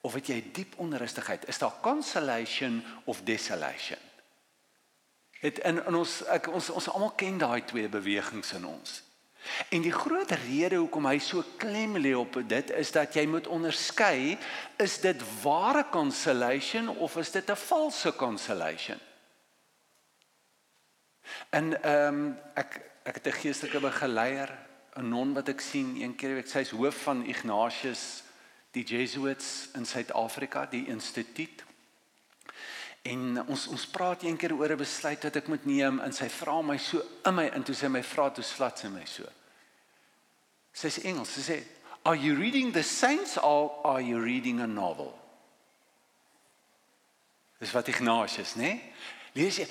Of 0.00 0.14
het 0.14 0.26
jy 0.26 0.44
diep 0.52 0.78
onrustigheid? 0.78 1.48
Is 1.48 1.58
daar 1.58 1.80
consolation 1.80 2.84
of 3.04 3.22
desolation? 3.22 3.98
Het 5.40 5.58
in, 5.58 5.82
in 5.86 5.94
ons 5.94 6.22
ek, 6.32 6.48
ons 6.48 6.70
ons 6.70 6.88
almal 6.88 7.12
ken 7.18 7.38
daai 7.38 7.64
twee 7.64 7.88
bewegings 7.88 8.52
in 8.52 8.64
ons. 8.66 9.02
En 9.68 9.82
die 9.82 9.92
groot 9.92 10.30
rede 10.30 10.76
hoekom 10.76 11.06
hy 11.06 11.18
so 11.18 11.44
klem 11.56 11.96
lê 11.96 12.14
op 12.16 12.38
dit 12.48 12.70
is 12.70 12.92
dat 12.92 13.14
jy 13.14 13.26
moet 13.26 13.46
onderskei 13.46 14.38
is 14.82 14.98
dit 15.00 15.22
ware 15.42 15.84
consolation 15.90 16.88
of 16.88 17.16
is 17.16 17.30
dit 17.30 17.50
'n 17.50 17.56
valse 17.56 18.12
consolation? 18.16 18.98
En 21.50 21.82
ehm 21.82 22.14
um, 22.14 22.38
ek 22.54 22.80
ek 23.02 23.14
het 23.14 23.26
'n 23.26 23.40
geestelike 23.40 23.80
begeleier, 23.80 24.50
'n 24.96 25.08
non 25.08 25.34
wat 25.34 25.48
ek 25.48 25.60
sien 25.60 25.96
een 26.02 26.14
keer 26.14 26.34
week, 26.34 26.48
sy's 26.48 26.70
hoof 26.70 27.02
van 27.02 27.26
Ignatius 27.26 28.22
die 28.70 28.84
Jesuits 28.84 29.68
in 29.74 29.86
Suid-Afrika, 29.86 30.66
die 30.66 30.86
instituut. 30.86 31.64
En 33.06 33.42
ons 33.46 33.66
ons 33.70 33.86
praat 33.92 34.22
een 34.22 34.36
keer 34.36 34.54
oor 34.56 34.72
'n 34.72 34.82
besluit 34.82 35.22
wat 35.22 35.36
ek 35.36 35.48
moet 35.48 35.64
neem 35.64 36.00
en 36.00 36.12
sy 36.12 36.28
vra 36.28 36.62
my 36.62 36.76
so 36.78 37.02
in 37.24 37.34
my 37.34 37.46
in 37.54 37.62
toe 37.62 37.74
sy 37.74 37.88
my 37.88 38.02
vra 38.02 38.30
toe 38.30 38.44
slat 38.44 38.78
sy 38.78 38.88
my 38.88 39.04
so. 39.04 39.24
Sy 40.72 40.88
sê 40.88 41.04
Engels, 41.04 41.30
sy 41.32 41.40
sê, 41.40 41.64
"Are 42.04 42.16
you 42.16 42.34
reading 42.34 42.72
the 42.72 42.82
saints 42.82 43.36
or 43.38 43.80
are 43.84 44.02
you 44.02 44.20
reading 44.20 44.60
a 44.60 44.66
novel?" 44.66 45.18
Dis 47.58 47.72
wat 47.72 47.88
Ignatius, 47.88 48.54
né? 48.54 48.62
Nee? 48.62 48.92
Lees 49.34 49.56
jy 49.56 49.66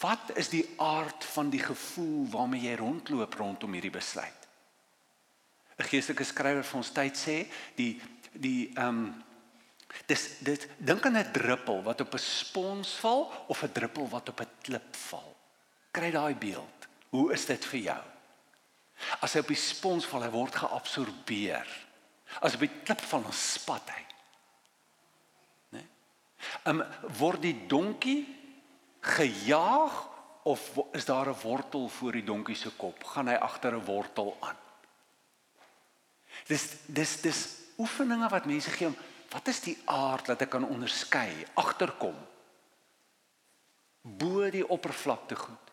wat 0.00 0.36
is 0.38 0.48
die 0.48 0.64
aard 0.78 1.24
van 1.24 1.50
die 1.50 1.62
gevoel 1.62 2.28
waarmee 2.30 2.68
jy 2.68 2.76
rondloop 2.76 3.34
rondom 3.34 3.72
hierdie 3.72 3.90
besluit? 3.90 4.48
'n 5.78 5.88
Geestelike 5.88 6.24
skrywer 6.24 6.64
van 6.64 6.78
ons 6.78 6.92
tyd 6.92 7.16
sê, 7.16 7.46
die 7.74 8.00
die 8.32 8.70
ehm 8.76 8.88
um, 8.88 9.24
dis 10.06 10.38
dit 10.38 10.68
dink 10.78 11.06
aan 11.06 11.18
'n 11.18 11.32
druppel 11.32 11.82
wat 11.82 12.00
op 12.00 12.14
'n 12.14 12.18
spons 12.18 12.94
val 13.02 13.30
of 13.46 13.62
'n 13.62 13.72
druppel 13.72 14.08
wat 14.08 14.28
op 14.28 14.40
'n 14.40 14.50
klip 14.62 14.96
val. 14.96 15.36
Kry 15.90 16.10
daai 16.10 16.34
beeld. 16.34 16.88
Hoe 17.08 17.32
is 17.32 17.46
dit 17.46 17.64
vir 17.64 17.80
jou? 17.80 18.02
As 19.20 19.32
hy 19.32 19.40
op 19.40 19.48
die 19.48 19.56
spons 19.56 20.06
val, 20.06 20.22
hy 20.22 20.30
word 20.30 20.54
geabsorbeer. 20.54 21.66
As 22.40 22.54
op 22.54 22.60
die 22.60 22.80
klip 22.84 23.00
val, 23.00 23.22
dan 23.22 23.32
spat 23.32 23.90
hy. 23.90 24.04
Né? 25.70 25.80
Nee? 25.80 25.88
Um 26.64 26.84
word 27.18 27.42
die 27.42 27.66
donkie 27.66 28.26
gejaag 29.00 30.08
of 30.42 30.78
is 30.92 31.04
daar 31.04 31.28
'n 31.28 31.40
wortel 31.42 31.88
voor 31.88 32.12
die 32.12 32.24
donkie 32.24 32.56
se 32.56 32.70
kop? 32.70 33.04
Gaan 33.04 33.28
hy 33.28 33.34
agter 33.34 33.74
'n 33.74 33.84
wortel 33.84 34.36
aan? 34.40 34.56
Dis 36.46 36.76
dis 36.86 37.20
dis 37.20 37.56
oefeninge 37.78 38.28
wat 38.28 38.46
mense 38.46 38.70
gee 38.70 38.86
om 38.86 38.96
wat 39.30 39.48
is 39.48 39.60
die 39.62 39.76
aard 39.90 40.32
dat 40.32 40.42
ek 40.42 40.50
kan 40.56 40.66
onderskei, 40.66 41.30
agterkom 41.60 42.16
bo 44.00 44.48
die 44.50 44.64
oppervlakte 44.64 45.36
goed. 45.36 45.72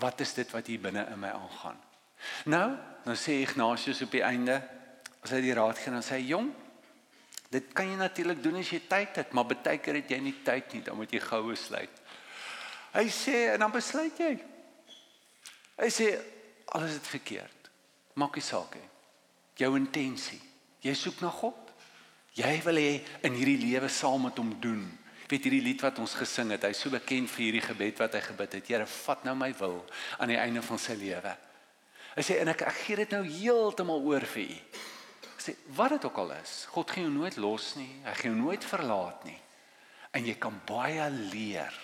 Wat 0.00 0.20
is 0.20 0.34
dit 0.34 0.50
wat 0.50 0.66
hier 0.66 0.80
binne 0.80 1.04
in 1.12 1.20
my 1.20 1.30
aangaan? 1.36 1.78
Nou, 2.50 2.68
nou 3.04 3.16
sê 3.18 3.40
Ignatius 3.42 4.02
op 4.02 4.12
die 4.14 4.24
einde, 4.24 4.58
as 5.22 5.34
hy 5.34 5.40
die 5.44 5.54
raad 5.54 5.78
gee, 5.78 5.92
dan 5.92 6.04
sê 6.04 6.18
hy: 6.18 6.28
"Jong, 6.32 6.50
dit 7.52 7.72
kan 7.76 7.88
jy 7.88 7.96
natuurlik 8.00 8.42
doen 8.42 8.58
as 8.60 8.70
jy 8.72 8.80
tyd 8.88 9.16
het, 9.20 9.32
maar 9.32 9.46
baie 9.46 9.78
keer 9.78 10.00
het 10.00 10.10
jy 10.10 10.20
nie 10.20 10.38
tyd 10.44 10.72
nie, 10.72 10.82
dan 10.82 10.96
moet 10.96 11.12
jy 11.12 11.20
gou 11.20 11.42
besluit." 11.50 12.00
Hy 12.92 13.08
sê 13.08 13.52
en 13.54 13.60
dan 13.60 13.72
besluit 13.72 14.18
jy. 14.18 14.32
Hy 15.78 15.88
sê 15.88 16.08
alles 16.66 16.98
is 16.98 17.08
verkeerd. 17.08 17.70
Maak 18.14 18.36
nie 18.36 18.44
saak 18.44 18.74
nie. 18.76 18.88
Jou 19.56 19.76
intensie. 19.76 20.40
Jy 20.82 20.94
soek 20.94 21.20
na 21.20 21.30
God. 21.30 21.61
Jy 22.38 22.52
wil 22.64 22.80
hê 22.80 22.92
in 23.26 23.34
hierdie 23.36 23.60
lewe 23.60 23.88
saam 23.92 24.24
met 24.28 24.38
hom 24.40 24.54
doen. 24.60 24.84
Weet 25.28 25.48
hierdie 25.48 25.64
lied 25.64 25.82
wat 25.84 25.98
ons 26.00 26.14
gesing 26.16 26.52
het, 26.52 26.64
hy's 26.64 26.80
so 26.80 26.92
bekend 26.92 27.30
vir 27.32 27.46
hierdie 27.46 27.64
gebed 27.64 28.00
wat 28.00 28.16
hy 28.16 28.22
gebid 28.24 28.56
het. 28.58 28.70
Here, 28.72 28.86
vat 28.88 29.24
nou 29.28 29.34
my 29.36 29.50
wil 29.60 29.78
aan 30.18 30.32
die 30.32 30.40
einde 30.40 30.64
van 30.64 30.80
sy 30.80 30.96
lewe. 31.00 31.34
Hy 32.12 32.24
sê 32.24 32.38
en 32.42 32.52
ek 32.52 32.64
ek 32.68 32.80
gee 32.82 32.98
dit 33.00 33.14
nou 33.16 33.22
heeltemal 33.24 34.04
oor 34.08 34.24
vir 34.34 34.50
u. 34.52 34.58
Sê 35.42 35.56
wat 35.76 35.96
dit 35.96 36.04
ook 36.06 36.20
al 36.22 36.36
is, 36.36 36.52
God 36.70 36.92
gaan 36.92 37.08
jou 37.08 37.14
nooit 37.14 37.38
los 37.40 37.72
nie. 37.78 37.90
Hy 38.04 38.14
gaan 38.18 38.30
jou 38.30 38.38
nooit 38.38 38.66
verlaat 38.68 39.24
nie. 39.26 39.38
En 40.12 40.28
jy 40.28 40.36
kan 40.40 40.60
baie 40.68 41.08
leer 41.32 41.80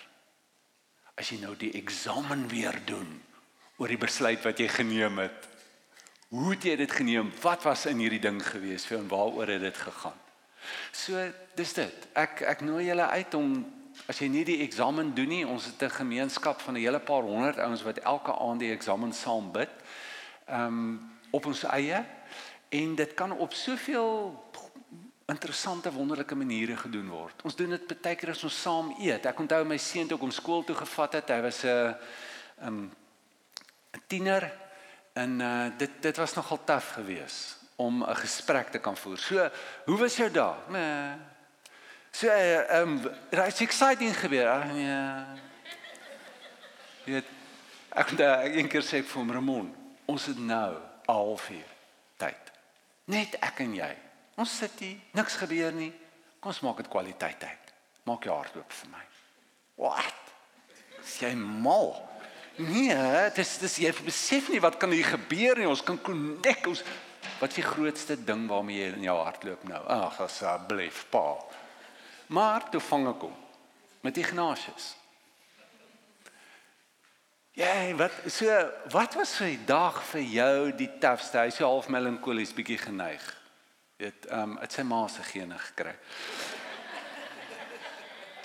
as 1.19 1.33
jy 1.33 1.41
nou 1.41 1.55
die 1.59 1.73
eksamen 1.75 2.45
weer 2.47 2.77
doen 2.87 3.09
oor 3.79 3.91
die 3.91 3.99
besluit 3.99 4.39
wat 4.45 4.61
jy 4.61 4.69
geneem 4.71 5.19
het. 5.19 5.47
Hoe 6.31 6.53
het 6.53 6.65
jy 6.67 6.77
dit 6.79 6.93
geneem? 6.93 7.33
Wat 7.41 7.65
was 7.65 7.87
in 7.89 7.99
hierdie 7.99 8.21
ding 8.23 8.39
gewees 8.43 8.85
vir 8.87 9.01
en 9.01 9.09
waaroor 9.11 9.51
het 9.57 9.65
dit 9.65 9.79
gegaan? 9.81 10.19
So, 10.91 11.31
dis 11.55 11.73
dit. 11.73 12.07
Ek 12.13 12.41
ek 12.41 12.61
nooi 12.61 12.85
julle 12.85 13.07
uit 13.07 13.33
om 13.33 13.53
as 14.07 14.19
jy 14.21 14.29
nie 14.31 14.45
die 14.47 14.61
eksamen 14.63 15.11
doen 15.15 15.29
nie, 15.29 15.45
ons 15.47 15.65
het 15.65 15.83
'n 15.83 15.99
gemeenskap 16.01 16.61
van 16.61 16.73
'n 16.73 16.81
hele 16.81 16.99
paar 16.99 17.23
honderd 17.23 17.59
ouens 17.59 17.83
wat 17.83 17.97
elke 17.97 18.33
aand 18.33 18.59
die 18.59 18.71
eksamen 18.71 19.13
saam 19.13 19.51
bid. 19.51 19.69
Ehm 20.47 20.65
um, 20.65 21.11
op 21.31 21.45
ons 21.45 21.63
eie 21.63 22.05
en 22.69 22.95
dit 22.95 23.13
kan 23.13 23.31
op 23.31 23.53
soveel 23.53 24.33
interessante 25.25 25.91
wonderlike 25.91 26.35
maniere 26.35 26.77
gedoen 26.77 27.09
word. 27.09 27.43
Ons 27.43 27.55
doen 27.55 27.69
dit 27.69 28.01
baie 28.01 28.15
keer 28.15 28.29
as 28.29 28.43
ons 28.43 28.61
saam 28.61 28.95
eet. 28.99 29.25
Ek 29.25 29.39
onthou 29.39 29.63
my 29.65 29.77
seun 29.77 30.07
toe 30.07 30.17
ek 30.17 30.21
hom 30.21 30.31
skool 30.31 30.63
toe 30.63 30.75
gevat 30.75 31.13
het. 31.13 31.29
Hy 31.29 31.41
was 31.41 31.63
'n 31.63 31.95
um, 32.65 32.91
'n 33.93 34.01
tiener 34.07 34.51
en 35.13 35.39
uh, 35.41 35.77
dit 35.77 36.01
dit 36.01 36.17
was 36.17 36.33
nogal 36.33 36.63
taaf 36.63 36.91
geweest 36.93 37.58
om 37.79 38.03
'n 38.03 38.15
gesprek 38.15 38.67
te 38.67 38.79
kan 38.79 38.97
voer. 38.97 39.17
So, 39.17 39.49
hoe 39.85 39.97
was 39.97 40.15
jou 40.15 40.31
dag? 40.31 40.57
Nee. 40.67 41.15
So, 42.11 42.27
ehm 42.27 42.89
um, 42.89 43.11
raai 43.29 43.51
exciting 43.57 44.17
gebeur. 44.17 44.47
Ag 44.47 44.65
nee. 44.65 45.23
Jy 47.05 47.13
weet 47.13 47.29
ek 47.89 48.09
het 48.09 48.19
een 48.55 48.67
keer 48.67 48.83
sê 48.83 48.99
ek 48.99 49.07
vir 49.07 49.33
Ramon, 49.33 49.75
ons 50.05 50.25
het 50.25 50.37
nou 50.37 50.75
'n 50.75 51.11
halfuur 51.11 51.69
tyd. 52.17 52.51
Net 53.05 53.39
ek 53.39 53.59
en 53.59 53.73
jy. 53.75 53.95
Ons 54.35 54.57
sit 54.57 54.79
hier, 54.79 54.97
niks 55.11 55.35
gebeur 55.35 55.71
nie. 55.71 55.93
Kom 56.39 56.51
ons 56.51 56.59
maak 56.59 56.77
dit 56.77 56.87
kwaliteit 56.87 57.39
tyd. 57.39 57.73
Maak 58.03 58.23
jou 58.23 58.35
hart 58.35 58.55
oop 58.55 58.71
vir 58.71 58.89
my. 58.89 59.05
Wat? 59.75 60.15
Jy 61.19 61.33
mal. 61.35 62.09
Nee, 62.55 63.29
dis 63.35 63.57
dis 63.57 63.77
jy 63.77 63.91
besef 64.03 64.49
nie 64.49 64.59
wat 64.59 64.77
kan 64.77 64.91
hier 64.91 65.05
gebeur 65.05 65.57
nie. 65.57 65.67
Ons 65.67 65.83
kan 65.83 66.01
connect 66.01 66.67
ons 66.67 66.83
wat 67.39 67.49
is 67.49 67.61
die 67.61 67.67
grootste 67.67 68.17
ding 68.23 68.47
waarmee 68.49 68.79
jy 68.79 68.93
in 68.97 69.07
jou 69.07 69.17
hart 69.23 69.43
loop 69.47 69.63
nou? 69.67 69.81
Ag, 69.87 70.19
asseblief, 70.25 71.05
pa. 71.09 71.37
Maar 72.35 72.69
toe 72.69 72.81
vang 72.83 73.07
ek 73.13 73.27
hom 73.27 73.35
met 74.05 74.17
Ignatius. 74.17 74.93
Ja, 77.59 77.73
wat 77.99 78.13
so 78.31 78.47
wat 78.93 79.17
was 79.19 79.33
die 79.41 79.59
dag 79.67 79.97
vir 80.13 80.21
jou 80.21 80.71
die 80.79 80.91
tafste? 81.01 81.41
Hy's 81.43 81.59
half 81.59 81.89
melankolies 81.91 82.55
bietjie 82.55 82.77
geneig 82.79 83.25
het 83.99 84.29
ehm 84.29 84.53
um, 84.53 84.57
het 84.61 84.71
sy 84.71 84.85
ma 84.87 85.01
se 85.11 85.23
gene 85.27 85.57
gekry. 85.59 85.91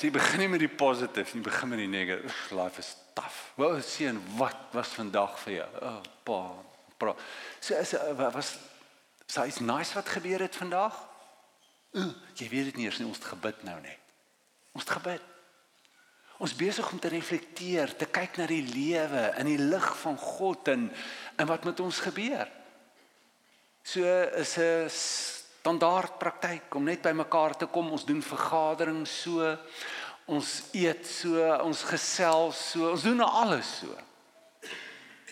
Sy 0.03 0.11
begin 0.11 0.41
nie 0.43 0.49
met 0.51 0.65
die 0.65 0.69
positief, 0.69 1.31
sy 1.31 1.39
begin 1.39 1.71
met 1.71 1.79
die 1.79 1.89
negatief. 1.89 2.51
Life 2.51 2.83
is 2.83 2.97
tough. 3.15 3.55
Wel 3.57 3.79
sien 3.87 4.19
wat 4.37 4.75
was 4.75 4.91
vandag 4.99 5.39
vir 5.45 5.55
jou? 5.61 5.69
Oh, 5.87 6.01
pa. 6.27 6.41
Pra. 6.99 7.15
So 7.63 7.79
is 7.79 7.95
was 8.35 8.51
sy 9.35 9.49
is 9.51 9.61
nice 9.63 9.95
wat 9.97 10.09
gebeur 10.15 10.45
het 10.45 10.57
vandag? 10.57 10.97
Uh, 11.95 12.11
jy 12.39 12.49
weet 12.51 12.71
dit 12.71 12.81
nie 12.81 12.89
eers 12.89 13.01
nie, 13.01 13.09
ons 13.09 13.19
het 13.19 13.33
gebid 13.35 13.63
nou 13.67 13.77
net. 13.83 14.13
Ons 14.75 14.87
het 14.87 14.97
gebid. 14.99 15.31
Ons 16.43 16.57
besig 16.59 16.87
om 16.91 16.99
te 16.99 17.11
reflekteer, 17.13 17.95
te 17.99 18.09
kyk 18.11 18.41
na 18.41 18.47
die 18.51 18.63
lewe 18.67 19.29
in 19.39 19.49
die 19.53 19.61
lig 19.61 19.87
van 20.03 20.19
God 20.19 20.71
en 20.73 20.89
en 21.39 21.51
wat 21.51 21.67
met 21.67 21.81
ons 21.83 22.03
gebeur. 22.03 22.51
So 23.85 24.03
is 24.41 24.57
'n 24.59 24.89
standaard 24.91 26.19
praktyk 26.19 26.75
om 26.75 26.85
net 26.85 27.03
by 27.03 27.13
mekaar 27.13 27.57
te 27.57 27.67
kom. 27.67 27.91
Ons 27.91 28.05
doen 28.05 28.23
vergaderings 28.23 29.23
so. 29.23 29.57
Ons 30.27 30.63
eet 30.73 31.07
so, 31.07 31.57
ons 31.63 31.83
gesels 31.83 32.71
so. 32.71 32.91
Ons 32.91 33.03
doen 33.03 33.21
alles 33.21 33.79
so. 33.79 33.97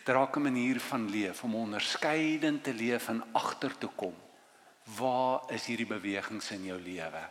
Dit 0.02 0.14
raak 0.14 0.36
'n 0.36 0.42
manier 0.42 0.80
van 0.80 1.10
leef 1.10 1.42
om 1.42 1.54
onderskeidend 1.54 2.64
te 2.64 2.74
leef 2.74 3.08
en 3.08 3.24
agter 3.32 3.78
te 3.78 3.86
kom. 3.86 4.14
Waar 4.98 5.40
is 5.48 5.66
hierdie 5.66 5.86
bewegings 5.86 6.50
in 6.50 6.64
jou 6.64 6.80
lewe? 6.80 7.28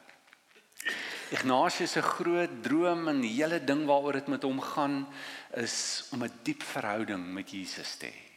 Ignatius 1.30 1.92
se 1.92 2.02
groot 2.02 2.64
droom 2.64 3.08
en 3.08 3.22
die 3.22 3.44
hele 3.44 3.64
ding 3.64 3.86
waaroor 3.86 4.14
dit 4.14 4.28
met 4.28 4.44
hom 4.44 4.62
gaan 4.62 5.08
is 5.54 6.08
om 6.12 6.24
'n 6.24 6.40
diep 6.44 6.64
verhouding 6.64 7.34
met 7.34 7.52
Jesus 7.52 7.96
te 7.96 8.06
hê 8.06 8.32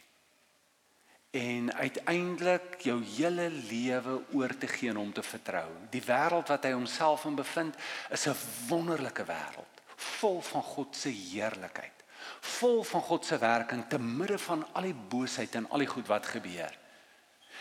en 1.35 1.73
uiteindelik 1.73 2.79
jou 2.87 3.01
hele 3.03 3.49
lewe 3.49 4.21
oor 4.31 4.53
te 4.57 4.67
gee 4.71 4.89
en 4.89 5.01
hom 5.01 5.11
te 5.13 5.23
vertrou. 5.23 5.67
Die 5.91 6.03
wêreld 6.05 6.47
wat 6.51 6.63
hy 6.63 6.71
homself 6.71 7.25
in 7.27 7.35
bevind, 7.35 7.75
is 8.09 8.27
'n 8.27 8.35
wonderlike 8.69 9.25
wêreld, 9.27 9.81
vol 9.95 10.41
van 10.41 10.63
God 10.63 10.95
se 10.95 11.09
heerlikheid, 11.09 11.94
vol 12.59 12.83
van 12.83 13.01
God 13.01 13.25
se 13.25 13.37
werking 13.37 13.85
te 13.89 13.99
midde 13.99 14.37
van 14.37 14.65
al 14.73 14.89
die 14.89 14.97
boosheid 15.09 15.55
en 15.55 15.69
al 15.69 15.83
die 15.83 15.89
goed 15.89 16.07
wat 16.07 16.25
gebeur. 16.25 16.77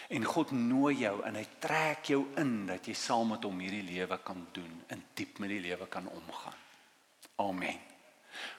En 0.08 0.24
God 0.24 0.50
nooi 0.50 0.96
jou 1.00 1.14
en 1.24 1.38
hy 1.38 1.46
trek 1.58 2.10
jou 2.12 2.26
in 2.40 2.66
dat 2.68 2.86
jy 2.86 2.94
saam 2.98 3.32
met 3.32 3.44
hom 3.44 3.60
hierdie 3.62 3.86
lewe 3.86 4.18
kan 4.24 4.46
doen, 4.52 4.82
in 4.92 5.02
diep 5.14 5.38
met 5.40 5.52
die 5.54 5.62
lewe 5.64 5.88
kan 5.88 6.08
omgaan. 6.08 6.58
Amen. 7.36 7.80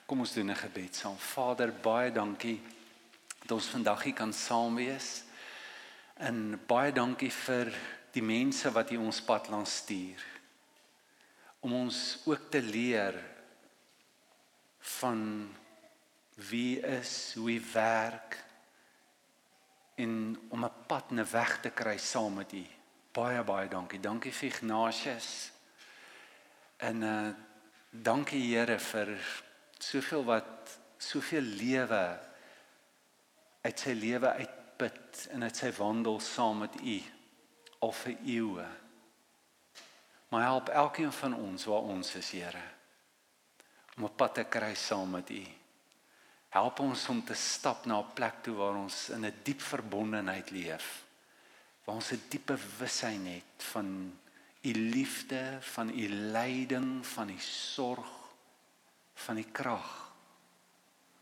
Kom 0.06 0.20
ons 0.20 0.34
doen 0.34 0.52
'n 0.52 0.56
gebed 0.56 0.96
saam. 0.96 1.18
Vader, 1.18 1.72
baie 1.72 2.12
dankie 2.12 2.62
dat 3.42 3.52
ons 3.52 3.68
vandag 3.68 4.04
hier 4.04 4.14
kan 4.14 4.34
saam 4.34 4.76
wees. 4.76 5.24
En 6.18 6.62
baie 6.68 6.92
dankie 6.92 7.32
vir 7.32 7.74
die 8.12 8.24
mense 8.24 8.72
wat 8.72 8.90
hier 8.90 9.00
ons 9.00 9.22
pad 9.22 9.50
langs 9.50 9.76
stuur. 9.76 10.24
Om 11.60 11.74
ons 11.74 12.20
ook 12.26 12.50
te 12.50 12.62
leer 12.62 13.18
van 14.80 15.50
wie 16.36 16.80
is, 16.80 17.34
hoe 17.34 17.50
hy 17.52 17.62
werk 17.74 18.38
en 19.96 20.36
om 20.50 20.66
'n 20.66 20.86
pad 20.88 21.10
en 21.10 21.20
'n 21.20 21.32
weg 21.32 21.60
te 21.62 21.70
kry 21.70 21.98
saam 21.98 22.34
met 22.34 22.52
u. 22.52 22.66
Baie 23.12 23.44
baie 23.44 23.68
dankie. 23.68 24.00
Dankie 24.00 24.34
vir 24.34 24.48
Ignatius. 24.48 25.52
En 26.78 27.02
uh 27.02 27.34
dankie 27.90 28.56
Here 28.56 28.80
vir 28.80 29.20
soveel 29.78 30.24
wat 30.24 30.80
soveel 30.98 31.42
lewe 31.42 32.20
uit 33.62 33.80
sy 33.80 33.94
lewe 33.94 34.28
uitput 34.28 35.28
en 35.32 35.44
uit 35.44 35.56
sy 35.56 35.72
wandel 35.72 36.20
saam 36.20 36.58
met 36.58 36.76
u 36.82 37.02
al 37.80 37.92
vir 37.92 38.18
eeue. 38.26 38.68
Maar 40.30 40.42
help 40.42 40.70
elkeen 40.70 41.12
van 41.12 41.36
ons 41.36 41.66
waar 41.66 41.82
ons 41.82 42.16
is, 42.16 42.32
Here, 42.32 42.64
om 43.98 44.04
'n 44.04 44.16
pad 44.16 44.34
te 44.36 44.44
kry 44.44 44.74
saam 44.76 45.10
met 45.10 45.30
u. 45.30 45.46
Help 46.56 46.80
ons 46.80 47.02
om 47.12 47.18
te 47.28 47.36
stap 47.36 47.84
na 47.86 48.00
'n 48.00 48.14
plek 48.16 48.36
toe 48.44 48.56
waar 48.56 48.76
ons 48.76 49.10
in 49.10 49.26
'n 49.26 49.34
diep 49.44 49.62
verbondenheid 49.62 50.50
leef. 50.52 51.06
Waar 51.84 51.96
ons 51.96 52.12
'n 52.12 52.22
diepe 52.30 52.54
bewussyn 52.54 53.26
het 53.26 53.64
van 53.74 54.18
u 54.62 54.72
liefde, 54.72 55.58
van 55.62 55.90
u 55.90 56.08
lyding, 56.10 57.08
van 57.08 57.30
u 57.30 57.40
sorg, 57.40 58.08
van 59.14 59.38
u 59.38 59.44
krag. 59.44 60.14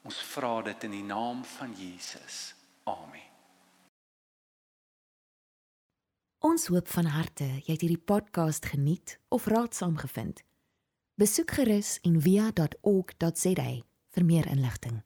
Ons 0.04 0.22
vra 0.22 0.62
dit 0.62 0.84
in 0.84 0.92
die 0.92 1.04
naam 1.04 1.44
van 1.46 1.74
Jesus. 1.74 2.54
Amen. 2.84 3.32
Ons 6.40 6.68
hoop 6.68 6.88
van 6.88 7.06
harte 7.06 7.44
jy 7.44 7.72
het 7.72 7.82
hierdie 7.82 8.06
podcast 8.06 8.66
geniet 8.66 9.20
of 9.28 9.46
raadsaam 9.46 9.98
gevind. 9.98 10.44
Besoek 11.16 11.52
gerus 11.52 12.00
en 12.02 12.22
via.ok.za 12.22 13.72
vir 14.10 14.26
meer 14.26 14.48
inligting. 14.48 15.04